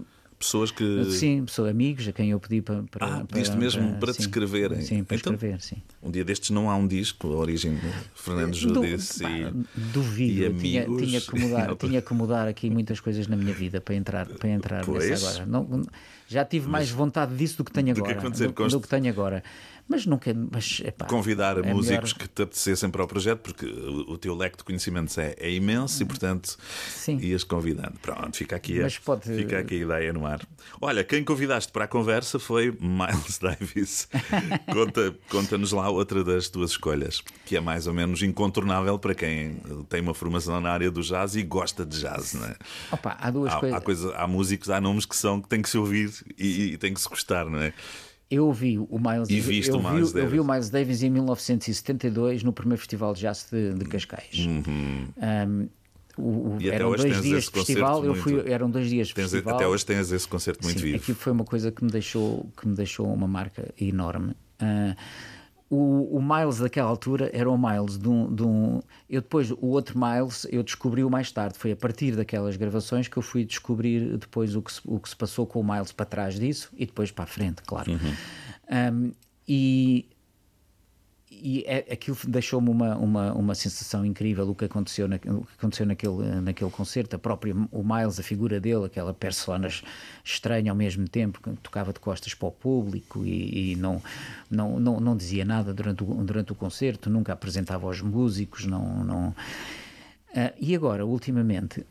[0.75, 1.05] que.
[1.11, 2.83] Sim, pessoas, amigos a quem eu pedi para.
[2.83, 4.81] para ah, pediste mesmo para, para te escreverem.
[4.81, 5.77] Sim, para então, escrever, sim.
[6.01, 9.51] Um dia destes não há um disco, a origem de Fernando Judice e.
[9.93, 11.01] Duvido, e amigos.
[11.01, 14.27] Tinha, tinha, que mudar, tinha que mudar aqui muitas coisas na minha vida para entrar,
[14.27, 15.23] para entrar pois.
[15.23, 15.45] agora.
[15.45, 15.83] Não,
[16.27, 18.13] já tive mais vontade disso do que tenho agora.
[18.15, 19.43] Do que, do, do que tenho agora.
[19.87, 20.33] Mas nunca.
[20.51, 22.19] Mas, epá, Convidar é músicos melhor...
[22.19, 26.01] que te apetecessem para o projeto, porque o, teu leque de conhecimentos é, é imenso
[26.01, 26.57] e, portanto,
[26.89, 27.17] Sim.
[27.17, 27.93] ias convidando.
[28.01, 29.23] Pronto, fica aqui, a, pode...
[29.35, 30.41] fica aqui a ideia no ar.
[30.79, 34.07] Olha, quem convidaste para a conversa foi Miles Davis.
[34.71, 39.61] Conta, conta-nos lá outra das tuas escolhas, que é mais ou menos incontornável para quem
[39.89, 42.55] tem uma formação na área do jazz e gosta de jazz, não é?
[42.91, 43.77] Opa, há duas há, coisas.
[43.77, 46.77] Há, coisa, há músicos, há nomes que são que têm que se ouvir e, e
[46.77, 47.73] tem que se gostar, não é?
[48.31, 50.23] Eu ouvi o Miles, e viste eu, o Miles vi, Davis.
[50.23, 54.47] eu vi o Miles Davis em 1972 no primeiro festival de jazz de, de Cascais.
[54.47, 55.07] Uhum.
[55.17, 55.69] Um,
[56.17, 59.55] o, eram dois dias de festival, eu fui, eram dois dias de tens, festival.
[59.55, 60.97] Até hoje tens esse concerto muito Sim, vivo.
[60.97, 64.31] Aquilo foi uma coisa que me deixou, que me deixou uma marca enorme.
[64.61, 64.95] Uh,
[65.71, 69.67] o, o, Miles daquela altura era o Miles de um, de um, Eu depois, o
[69.67, 71.57] outro Miles, eu descobri-o mais tarde.
[71.57, 75.07] Foi a partir daquelas gravações que eu fui descobrir depois o que se, o que
[75.07, 77.89] se passou com o Miles para trás disso e depois para a frente, claro.
[77.89, 78.13] Uhum.
[78.69, 79.11] Um,
[79.47, 80.09] e
[81.41, 85.53] e é, aquilo deixou-me uma, uma, uma sensação incrível o que aconteceu, na, o que
[85.57, 87.15] aconteceu naquele, naquele concerto.
[87.15, 89.67] A própria, o Miles, a figura dele, aquela persona
[90.23, 94.01] estranha ao mesmo tempo, que tocava de costas para o público e, e não,
[94.49, 98.65] não, não, não dizia nada durante o, durante o concerto, nunca apresentava aos músicos.
[98.65, 99.29] Não, não...
[100.29, 101.85] Uh, e agora, ultimamente,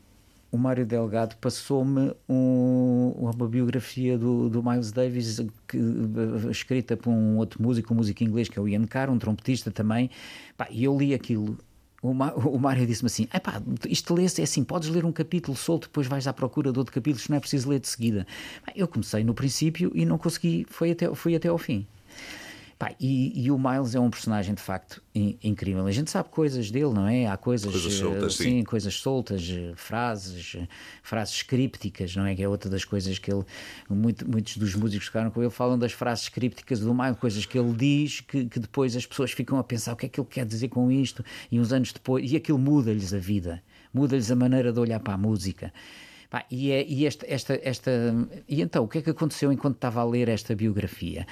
[0.53, 5.79] o Mário Delgado passou-me um, uma biografia do, do Miles Davis que,
[6.51, 9.71] escrita por um outro músico, um músico inglês que é o Ian Carr, um trompetista
[9.71, 10.11] também,
[10.71, 11.57] e eu li aquilo.
[12.03, 12.15] O,
[12.59, 13.29] Mário disse-me assim:
[13.87, 16.95] isto lê-se é assim, podes ler um capítulo solto, depois vais à procura de outro
[16.95, 18.27] capítulo, não é preciso ler de seguida.
[18.75, 21.87] eu comecei no princípio e não consegui, foi até, fui até ao fim.
[22.81, 25.87] Pá, e, e, o Miles é um personagem de facto in, incrível.
[25.87, 27.27] A gente sabe coisas dele, não é?
[27.27, 30.57] Há coisas, coisas soltas, sim, sim, coisas soltas, frases,
[31.03, 32.35] frases crípticas, não é?
[32.35, 33.45] Que é outra das coisas que ele.
[33.87, 37.45] Muito, muitos dos músicos que ficaram com ele falam das frases crípticas do Miles, coisas
[37.45, 40.19] que ele diz que, que depois as pessoas ficam a pensar o que é que
[40.19, 41.23] ele quer dizer com isto,
[41.53, 43.63] e uns anos depois, e aquilo muda-lhes a vida,
[43.93, 45.71] muda-lhes a maneira de olhar para a música.
[46.31, 47.91] Pá, e, é, e esta, esta, esta,
[48.49, 51.27] e então, o que é que aconteceu enquanto estava a ler esta biografia?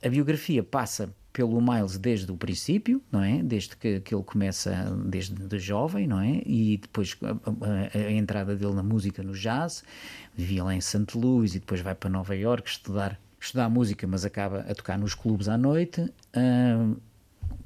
[0.00, 3.42] A biografia passa pelo Miles desde o princípio, não é?
[3.42, 6.40] Desde que, que ele começa, desde de jovem, não é?
[6.46, 9.82] E depois a, a, a, entrada dele na música no jazz,
[10.36, 11.16] vivia lá em St.
[11.16, 15.14] Louis e depois vai para Nova York estudar, estudar música, mas acaba a tocar nos
[15.14, 16.00] clubes à noite.
[16.36, 16.96] Uh,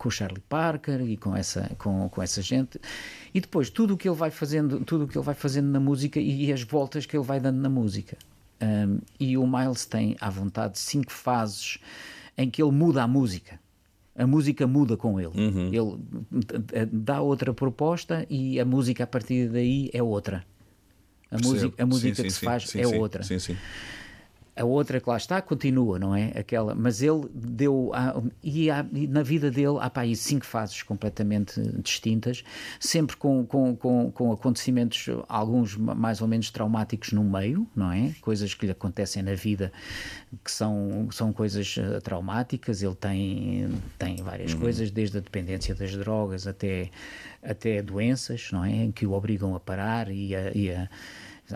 [0.03, 2.81] com o Charlie Parker e com essa, com, com essa gente.
[3.33, 5.79] E depois tudo o que ele vai fazendo, tudo o que ele vai fazendo na
[5.79, 8.17] música e as voltas que ele vai dando na música.
[8.61, 11.79] Um, e o Miles tem à vontade cinco fases
[12.37, 13.61] em que ele muda a música.
[14.17, 15.33] A música muda com ele.
[15.35, 15.71] Uhum.
[15.73, 20.45] Ele dá outra proposta e a música a partir daí é outra.
[21.31, 23.23] A, música, a música sim, que sim, se faz sim, é outra.
[23.23, 23.57] Sim, sim.
[24.55, 26.33] A outra que lá está continua, não é?
[26.39, 27.91] Aquela, mas ele deu.
[28.43, 32.45] E, há, e na vida dele há para aí cinco fases completamente distintas,
[32.79, 38.15] sempre com, com, com, com, acontecimentos, alguns mais ou menos traumáticos no meio, não é?
[38.21, 39.73] Coisas que lhe acontecem na vida
[40.45, 42.83] que são, são coisas eh, traumáticas.
[42.83, 44.61] Ele tem, tem várias uhum.
[44.61, 46.91] coisas, desde a dependência das drogas até,
[47.43, 48.91] até doenças, não é?
[48.95, 50.91] Que o obrigam a parar e a, e a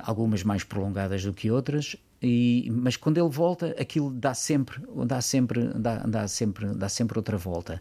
[0.04, 5.20] algumas mais prolongadas do que outras, e, mas quando ele volta, aquilo dá sempre, dá
[5.20, 7.80] sempre, dá, dá sempre, dá sempre outra volta.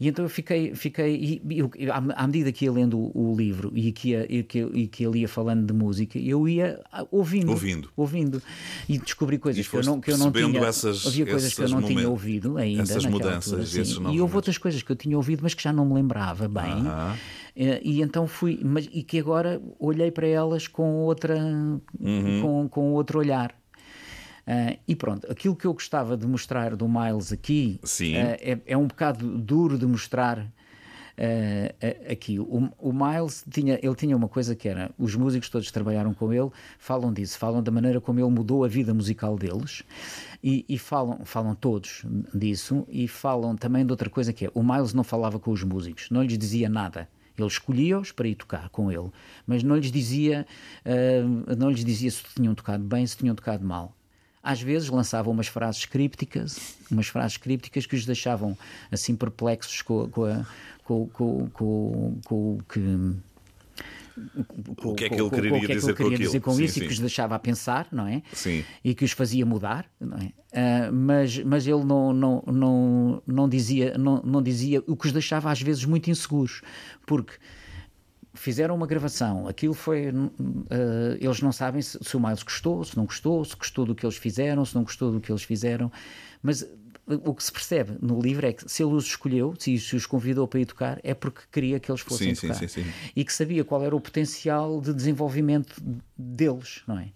[0.00, 3.70] E então eu fiquei, fiquei e, eu, à medida que ia lendo o, o livro
[3.74, 7.50] e que, ia, e, que, e que ele ia falando de música, eu ia ouvindo,
[7.50, 8.42] ouvindo, ouvindo
[8.88, 10.60] e descobri coisas que eu não, que eu não tinha.
[10.60, 12.82] Essas, havia coisas que eu não tinha ouvido ainda.
[12.82, 15.84] Essas mudanças, altura, e houve outras coisas que eu tinha ouvido, mas que já não
[15.84, 16.80] me lembrava bem.
[16.80, 17.16] Uh -huh.
[17.82, 21.36] E então fui, mas, e que agora olhei para elas com outra,
[21.98, 22.40] uhum.
[22.40, 23.59] com, com outro olhar.
[24.46, 27.86] Uh, e pronto, aquilo que eu gostava de mostrar do Miles aqui uh,
[28.16, 32.38] é, é, um bocado duro de mostrar uh, aqui.
[32.38, 36.32] O, o, Miles tinha, ele tinha uma coisa que era: os músicos todos trabalharam com
[36.32, 39.82] ele falam disso, falam da maneira como ele mudou a vida musical deles.
[40.42, 44.62] E, e, falam, falam todos disso e falam também de outra coisa que é o
[44.62, 47.08] Miles não falava com os músicos, não lhes dizia nada.
[47.36, 49.10] Ele escolhia-os para ir tocar com ele,
[49.46, 50.46] mas não lhes dizia,
[50.84, 53.94] uh, não lhes dizia se tinham tocado bem, se tinham tocado mal
[54.42, 58.56] às vezes lançavam umas frases crípticas, umas frases crípticas que os deixavam
[58.90, 60.46] assim perplexos com, com, a,
[60.82, 61.48] com, com,
[62.24, 62.80] com, o que
[64.84, 66.74] o que é que ele queria, que é que dizer, queria dizer com sim, isso
[66.74, 66.80] sim.
[66.80, 68.22] e que os deixava a pensar, não é?
[68.32, 68.64] Sim.
[68.84, 70.26] E que os fazia mudar, não é?
[70.26, 75.12] Uh, mas, mas ele não, não, não, não, dizia, não, não dizia o que os
[75.12, 76.60] deixava às vezes muito inseguros,
[77.06, 77.34] porque
[78.34, 80.10] fizeram uma gravação, aquilo foi.
[80.10, 83.94] Uh, eles não sabem se, se, o Miles gostou, se não gostou, se gostou do
[83.94, 85.90] que eles fizeram, se não gostou do que eles fizeram,
[86.42, 86.66] mas
[87.06, 90.06] o que se percebe no livro é que se ele os escolheu, se, se os
[90.06, 92.60] convidou para ir tocar, é porque queria que eles fossem sim, tocar.
[92.60, 95.74] Sim, sim, e que sabia qual era o potencial de desenvolvimento
[96.16, 97.08] deles, não é?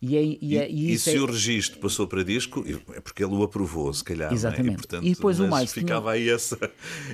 [0.00, 1.20] E, é, e, é, e, e se é...
[1.20, 2.64] o registro passou para disco,
[2.94, 4.32] é porque ele o aprovou, se calhar.
[4.32, 4.70] Exatamente.
[4.70, 4.72] É?
[4.72, 6.58] E, portanto, e depois o mais ficava aí essa,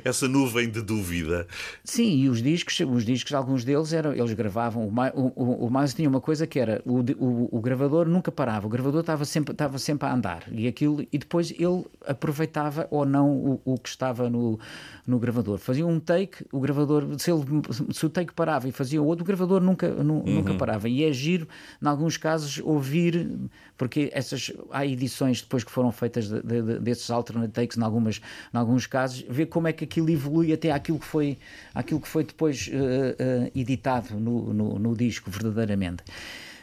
[0.04, 1.46] essa nuvem de dúvida.
[1.84, 4.88] Sim, e os discos, os discos, alguns deles eram, eles gravavam.
[4.88, 8.66] O, o, o mais tinha uma coisa que era o, o, o, gravador nunca parava,
[8.66, 13.04] o gravador estava sempre, estava sempre a andar e aquilo, e depois ele aproveitava ou
[13.04, 14.58] não o, o que estava no,
[15.06, 15.58] no gravador.
[15.58, 17.44] Fazia um take, o gravador, se, ele,
[17.92, 20.34] se o take parava e fazia outro, o gravador nunca, nu, uhum.
[20.36, 20.88] nunca parava.
[20.88, 21.46] E é giro,
[21.82, 23.28] em alguns casos, ouvir,
[23.76, 28.20] porque essas, há edições depois que foram feitas de, de, desses alternate takes, em, algumas,
[28.52, 31.38] em alguns casos, ver como é que aquilo evolui até aquilo que foi,
[31.74, 36.02] aquilo que foi depois uh, uh, editado no, no, no disco, verdadeiramente.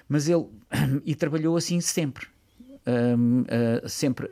[0.10, 0.46] Mas ele,
[1.06, 2.28] e trabalhou assim sempre.
[2.88, 4.32] Um, uh, sempre uh,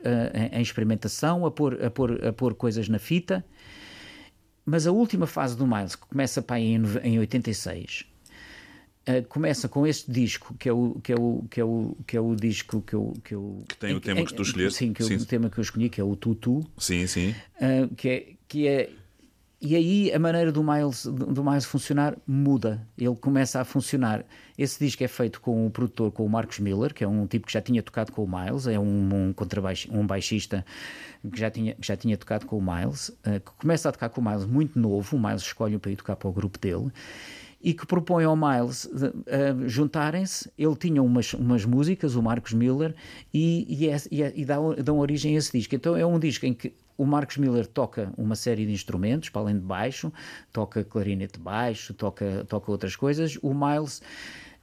[0.50, 3.44] em experimentação, a pôr, a, pôr, a pôr coisas na fita.
[4.64, 8.06] Mas a última fase do Miles, que começa para em, em 86,
[9.08, 12.16] Uh, começa com este disco que é o que é o que é o que
[12.16, 14.78] é o disco que eu que eu que tem o tema que tu escolheste.
[14.78, 15.14] Sim que sim.
[15.14, 16.68] o tema que eu escolhi que é o Tutu.
[16.76, 17.32] Sim sim.
[17.60, 18.90] Uh, que é que é
[19.60, 22.84] e aí a maneira do Miles do Miles funcionar muda.
[22.98, 24.24] Ele começa a funcionar.
[24.58, 27.46] Esse disco é feito com o produtor com o Marcos Miller que é um tipo
[27.46, 29.34] que já tinha tocado com o Miles é um, um
[29.92, 30.66] um baixista
[31.32, 34.08] que já tinha que já tinha tocado com o Miles uh, que começa a tocar
[34.08, 35.16] com o Miles muito novo.
[35.16, 36.90] O Miles escolhe para ir tocar para o grupo dele
[37.60, 40.50] e que propõe ao Miles uh, juntarem-se.
[40.56, 42.94] Ele tinha umas, umas músicas, o Marcos Miller,
[43.32, 45.74] e, e, é, e, é, e dá, dão origem a esse disco.
[45.74, 49.42] Então é um disco em que o Marcos Miller toca uma série de instrumentos, para
[49.42, 50.12] além de baixo,
[50.52, 53.38] toca clarinete baixo, toca, toca outras coisas.
[53.42, 54.02] O Miles,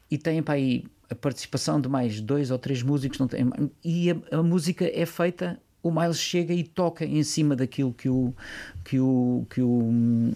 [0.10, 3.46] e tem para aí a participação de mais dois ou três músicos, não tem,
[3.84, 5.60] e a, a música é feita.
[5.82, 8.34] O Miles chega e toca em cima daquilo que o,
[8.86, 10.34] que o, que o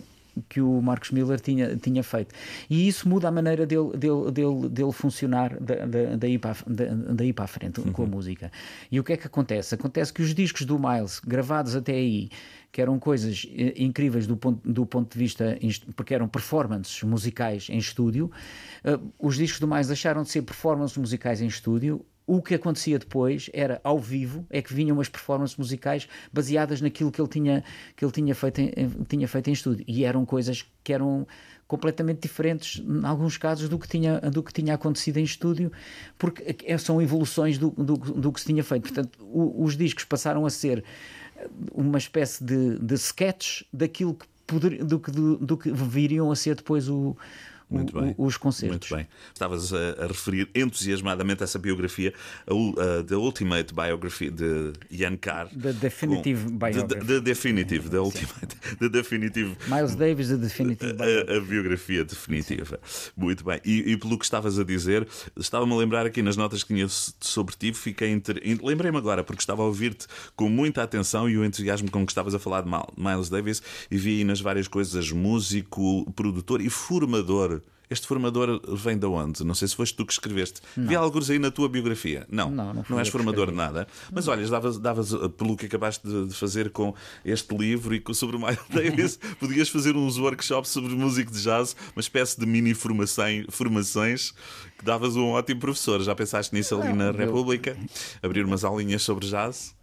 [0.47, 2.33] que o Marcos Miller tinha, tinha feito.
[2.69, 6.85] E isso muda a maneira dele, dele, dele, dele funcionar da, da, daí, para, da,
[7.13, 7.91] daí para a frente uhum.
[7.91, 8.11] com a uhum.
[8.11, 8.51] música.
[8.91, 9.75] E o que é que acontece?
[9.75, 12.29] Acontece que os discos do Miles, gravados até aí,
[12.71, 15.57] que eram coisas eh, incríveis do ponto, do ponto de vista,
[15.95, 18.29] porque eram performances musicais em estúdio,
[18.85, 22.99] uh, os discos do Miles deixaram de ser performances musicais em estúdio o que acontecia
[22.99, 27.63] depois era ao vivo, é que vinham as performances musicais baseadas naquilo que ele tinha,
[27.95, 28.71] que ele tinha, feito, em,
[29.07, 29.85] tinha feito em estúdio.
[29.87, 31.25] E eram coisas que eram
[31.65, 35.71] completamente diferentes, em alguns casos, do que tinha, do que tinha acontecido em estúdio,
[36.17, 38.83] porque é, são evoluções do, do, do que se tinha feito.
[38.83, 40.83] Portanto, o, os discos passaram a ser
[41.71, 46.35] uma espécie de, de sketch daquilo que poder, do, que, do, do que viriam a
[46.35, 47.15] ser depois o
[47.69, 48.15] muito bem.
[48.17, 48.89] os concertos.
[48.89, 49.07] Muito bem.
[49.33, 52.13] Estavas a, a, referir entusiasmadamente essa biografia,
[52.47, 55.49] a, a, The Ultimate Biography de Ian Carr.
[55.49, 56.87] The Definitive com, Biography.
[56.87, 58.55] The, the Definitive, The Ultimate.
[58.79, 59.57] The Definitive.
[59.67, 61.37] Miles Davis, The Definitive Biography.
[61.37, 62.79] A, biografia definitiva.
[63.15, 63.59] Muito bem.
[63.65, 66.87] E, e, pelo que estavas a dizer, estava-me a lembrar aqui nas notas que tinha
[66.89, 68.41] sobre ti, fiquei inter...
[68.63, 72.33] lembrei-me agora, porque estava a ouvir-te com muita atenção e o entusiasmo com que estavas
[72.33, 77.56] a falar de Miles Davis e vi nas várias coisas músico, produtor e formador
[77.89, 79.43] este formador vem de onde?
[79.43, 80.61] Não sei se foste tu que escreveste.
[80.75, 80.87] Não.
[80.87, 82.25] Vi alguns aí na tua biografia.
[82.29, 83.87] Não, não, não, não és formador de nada.
[84.11, 88.35] Mas olha, davas, davas eh, pelo que acabaste de fazer com este livro e sobre
[88.35, 92.73] o Miles Davis, podias fazer uns workshops sobre música de jazz, uma espécie de mini
[92.73, 94.33] formação, formações
[94.77, 96.01] que davas um ótimo professor.
[96.01, 97.75] Já pensaste nisso ali na República?
[98.21, 99.75] Abrir umas aulinhas sobre jazz?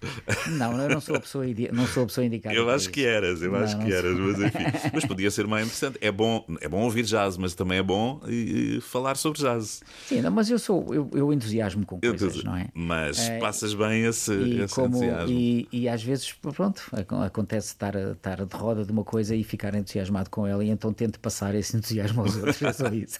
[0.48, 2.54] Não, eu não sou a pessoa, não sou a pessoa indicada.
[2.54, 4.64] Eu acho que eras, eu acho que eras, mas enfim.
[4.94, 5.98] Mas podia ser mais interessante.
[6.00, 9.82] É bom, é bom ouvir jazz, mas também é bom e, e falar sobre jazz.
[10.06, 12.68] Sim, não, mas eu sou, eu, eu entusiasmo com coisas, não é?
[12.74, 15.30] Mas é, passas bem esse, e esse como, entusiasmo.
[15.30, 16.82] E, e, às vezes, pronto,
[17.24, 20.92] acontece estar, estar de roda de uma coisa e ficar entusiasmado com ela e então
[20.92, 22.62] tento passar esse entusiasmo aos outros.
[22.62, 23.18] É só isso.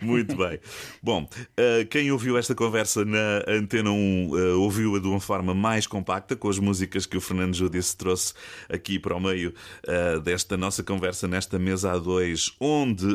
[0.00, 0.58] Muito bem.
[1.02, 5.18] Bom, Bom, uh, quem ouviu esta conversa na Antena 1 uh, eh, ouviu-a de uma
[5.18, 8.34] forma mais compacta, com as músicas que o Fernando Judice trouxe
[8.68, 9.54] aqui para o meio
[9.88, 13.06] uh, desta nossa conversa nesta mesa A2, onde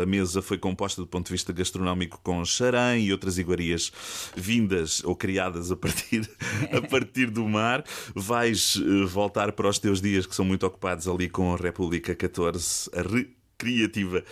[0.00, 3.90] a mesa foi composta do ponto de vista gastronómico com charém e outras iguarias
[4.36, 6.30] vindas ou criadas a partir,
[6.70, 7.82] a partir do mar.
[8.14, 12.90] Vais voltar para os teus dias que são muito ocupados ali com a República 14
[12.94, 14.24] a re criativa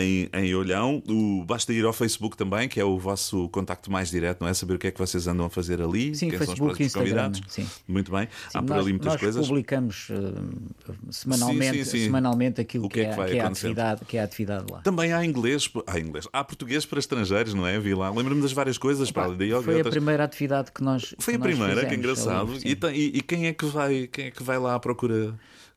[0.00, 1.02] em, em Olhão.
[1.08, 4.52] O, basta ir ao Facebook também, que é o vosso contacto mais direto, não é?
[4.52, 7.40] Saber o que é que vocês andam a fazer ali, sim, quem Facebook, próximos convidados.
[7.46, 7.66] Sim.
[7.86, 8.28] Muito bem.
[8.50, 9.46] Sim, Há por nós, ali muitas nós coisas.
[9.46, 14.04] publicamos uh, semanalmente, sim, semanalmente aquilo o que, é, que, é, que, é a atividade,
[14.04, 14.80] que é a atividade lá.
[14.80, 17.78] Também há inglês, há inglês, há português para estrangeiros, não é?
[17.78, 18.10] Vi lá.
[18.10, 19.10] Lembro-me das várias coisas.
[19.10, 19.86] Para yoga, foi outras...
[19.86, 21.14] a primeira atividade que nós.
[21.18, 22.52] Foi que a primeira, fizemos, que engraçado.
[22.64, 25.34] E, e, e, quem é que vai, quem é que vai lá à procura?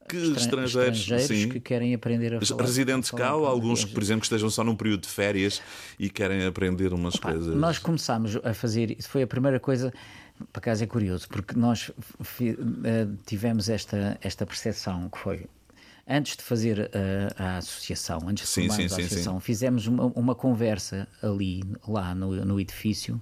[0.08, 1.50] Que estrangeiros, estrangeiros sim.
[1.50, 2.64] que querem aprender a falar.
[2.64, 5.62] Residentes cá ou alguns que, por exemplo, que estejam só num período de férias
[6.00, 7.56] e querem aprender umas Opa, coisas.
[7.56, 9.94] Nós começámos a fazer, isso foi a primeira coisa,
[10.54, 11.92] para casa é curioso, porque nós
[12.40, 15.46] eh, tivemos esta, esta percepção que foi
[16.08, 20.06] antes de fazer a, eh, a associação, antes de sim, sim, a associação, fizemos uma,
[20.16, 23.22] uma, conversa ali, lá no, no edifício,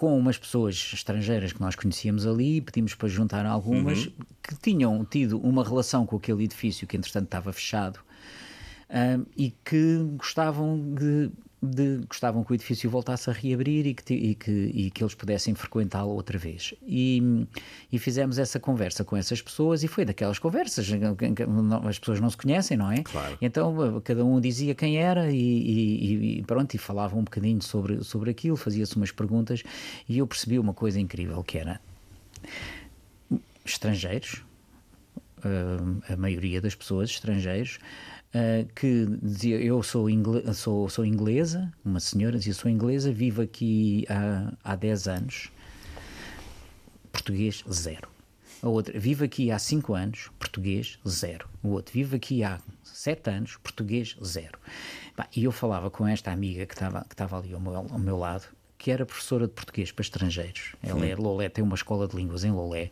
[0.00, 4.12] com umas pessoas estrangeiras que nós conhecíamos ali, pedimos para juntar algumas uhum.
[4.42, 8.00] que tinham tido uma relação com aquele edifício que entretanto estava fechado
[8.88, 11.30] um, e que gostavam de
[11.62, 15.14] de gostavam que o edifício voltasse a reabrir e que, e que, e que eles
[15.14, 16.74] pudessem frequentá-lo outra vez.
[16.82, 17.46] E,
[17.92, 20.88] e, fizemos essa conversa com essas pessoas e foi daquelas conversas
[21.86, 23.02] as pessoas não se conhecem, não é?
[23.02, 23.36] Claro.
[23.42, 28.30] Então cada um dizia quem era e, e pronto, e falava um bocadinho sobre, sobre
[28.30, 29.62] aquilo, fazia-se umas perguntas
[30.08, 31.80] e eu percebi uma coisa incrível que era
[33.64, 34.42] estrangeiros,
[36.08, 37.78] a maioria das pessoas estrangeiros,
[38.74, 44.06] que dizia eu sou, ingle sou, sou inglesa, uma senhora dizia sou inglesa, vivo aqui
[44.08, 45.52] há, há 10 anos,
[47.10, 48.08] português zero.
[48.62, 51.48] A outra, vivo aqui há 5 anos, português zero.
[51.62, 54.58] O outro, vivo aqui há 7 anos, português zero.
[55.34, 58.16] E eu falava com esta amiga que estava que estava ali ao meu, ao meu
[58.18, 58.44] lado,
[58.80, 60.74] que era professora de português para estrangeiros.
[60.82, 62.90] Ela é Lolé, tem uma escola de línguas em Lolé.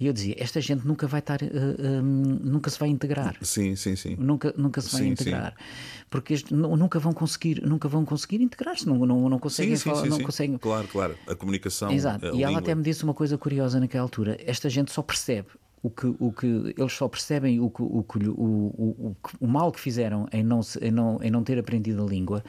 [0.00, 3.36] E eu dizia, esta gente nunca vai estar, uh, uh, nunca se vai integrar.
[3.40, 4.16] Sim, sim, sim.
[4.18, 5.54] Nunca, nunca se vai sim, integrar.
[5.56, 5.64] Sim.
[6.10, 10.06] Porque este, nunca vão conseguir, nunca vão conseguir integrar-se, não, não, não conseguem sim, falar,
[10.06, 10.58] não conseguem.
[10.58, 11.16] Claro, claro.
[11.28, 11.92] A comunicação.
[11.92, 12.26] Exato.
[12.26, 12.58] A e ela língua.
[12.58, 14.36] até me disse uma coisa curiosa naquela altura.
[14.44, 15.50] Esta gente só percebe
[15.82, 19.80] o que, o que eles só percebem o, que, o, o, o, o, mal que
[19.80, 22.44] fizeram em não, em, não, em não ter aprendido a língua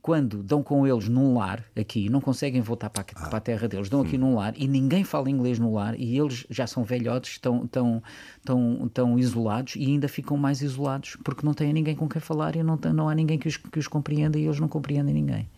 [0.00, 3.68] quando dão com eles num lar aqui, não conseguem voltar para a, para a terra
[3.68, 4.20] deles, dão aqui hum.
[4.20, 8.02] num lar e ninguém fala inglês no lar e eles já são velhotes, estão, estão,
[8.38, 12.56] estão, estão isolados e ainda ficam mais isolados porque não têm ninguém com quem falar
[12.56, 15.48] e não, não há ninguém que os, que os compreenda e eles não compreendem ninguém.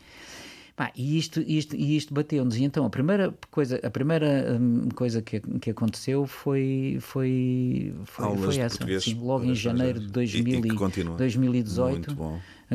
[0.76, 2.56] Pá, e isto, isto, isto bateu-nos.
[2.56, 8.36] E então a primeira coisa, a primeira hum, coisa que, que aconteceu foi, foi, foi,
[8.36, 9.00] foi essa.
[9.00, 12.16] Sim, logo em janeiro de 2000 e, e 2018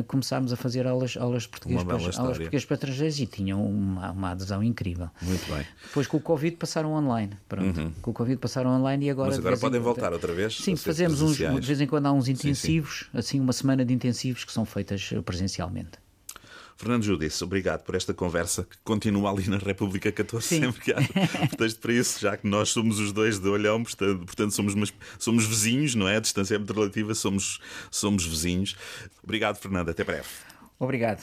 [0.06, 4.30] começámos a fazer aulas, aulas português, para, aulas português para estrangeiros e tinham uma, uma
[4.30, 5.10] adesão incrível.
[5.20, 5.66] Muito bem.
[5.82, 7.32] Depois com o Covid passaram online.
[7.48, 7.78] Pronto.
[7.78, 7.92] Uhum.
[8.00, 9.30] Com o Covid passaram online e agora.
[9.30, 10.56] Mas agora podem voltar outra vez?
[10.56, 13.18] Sim, fazemos uns, de vez em quando há uns intensivos, sim, sim.
[13.18, 15.98] assim, uma semana de intensivos que são feitas presencialmente.
[16.80, 20.60] Fernando Judice, obrigado por esta conversa que continua ali na República 14 Sim.
[20.60, 20.96] sempre que há
[21.48, 24.90] pretexto para isso, já que nós somos os dois de olhão, portanto, portanto somos, umas,
[25.18, 26.16] somos vizinhos, não é?
[26.16, 27.60] A distância é muito relativa, somos,
[27.90, 28.78] somos vizinhos.
[29.22, 30.26] Obrigado, Fernando, até breve.
[30.78, 31.22] Obrigado.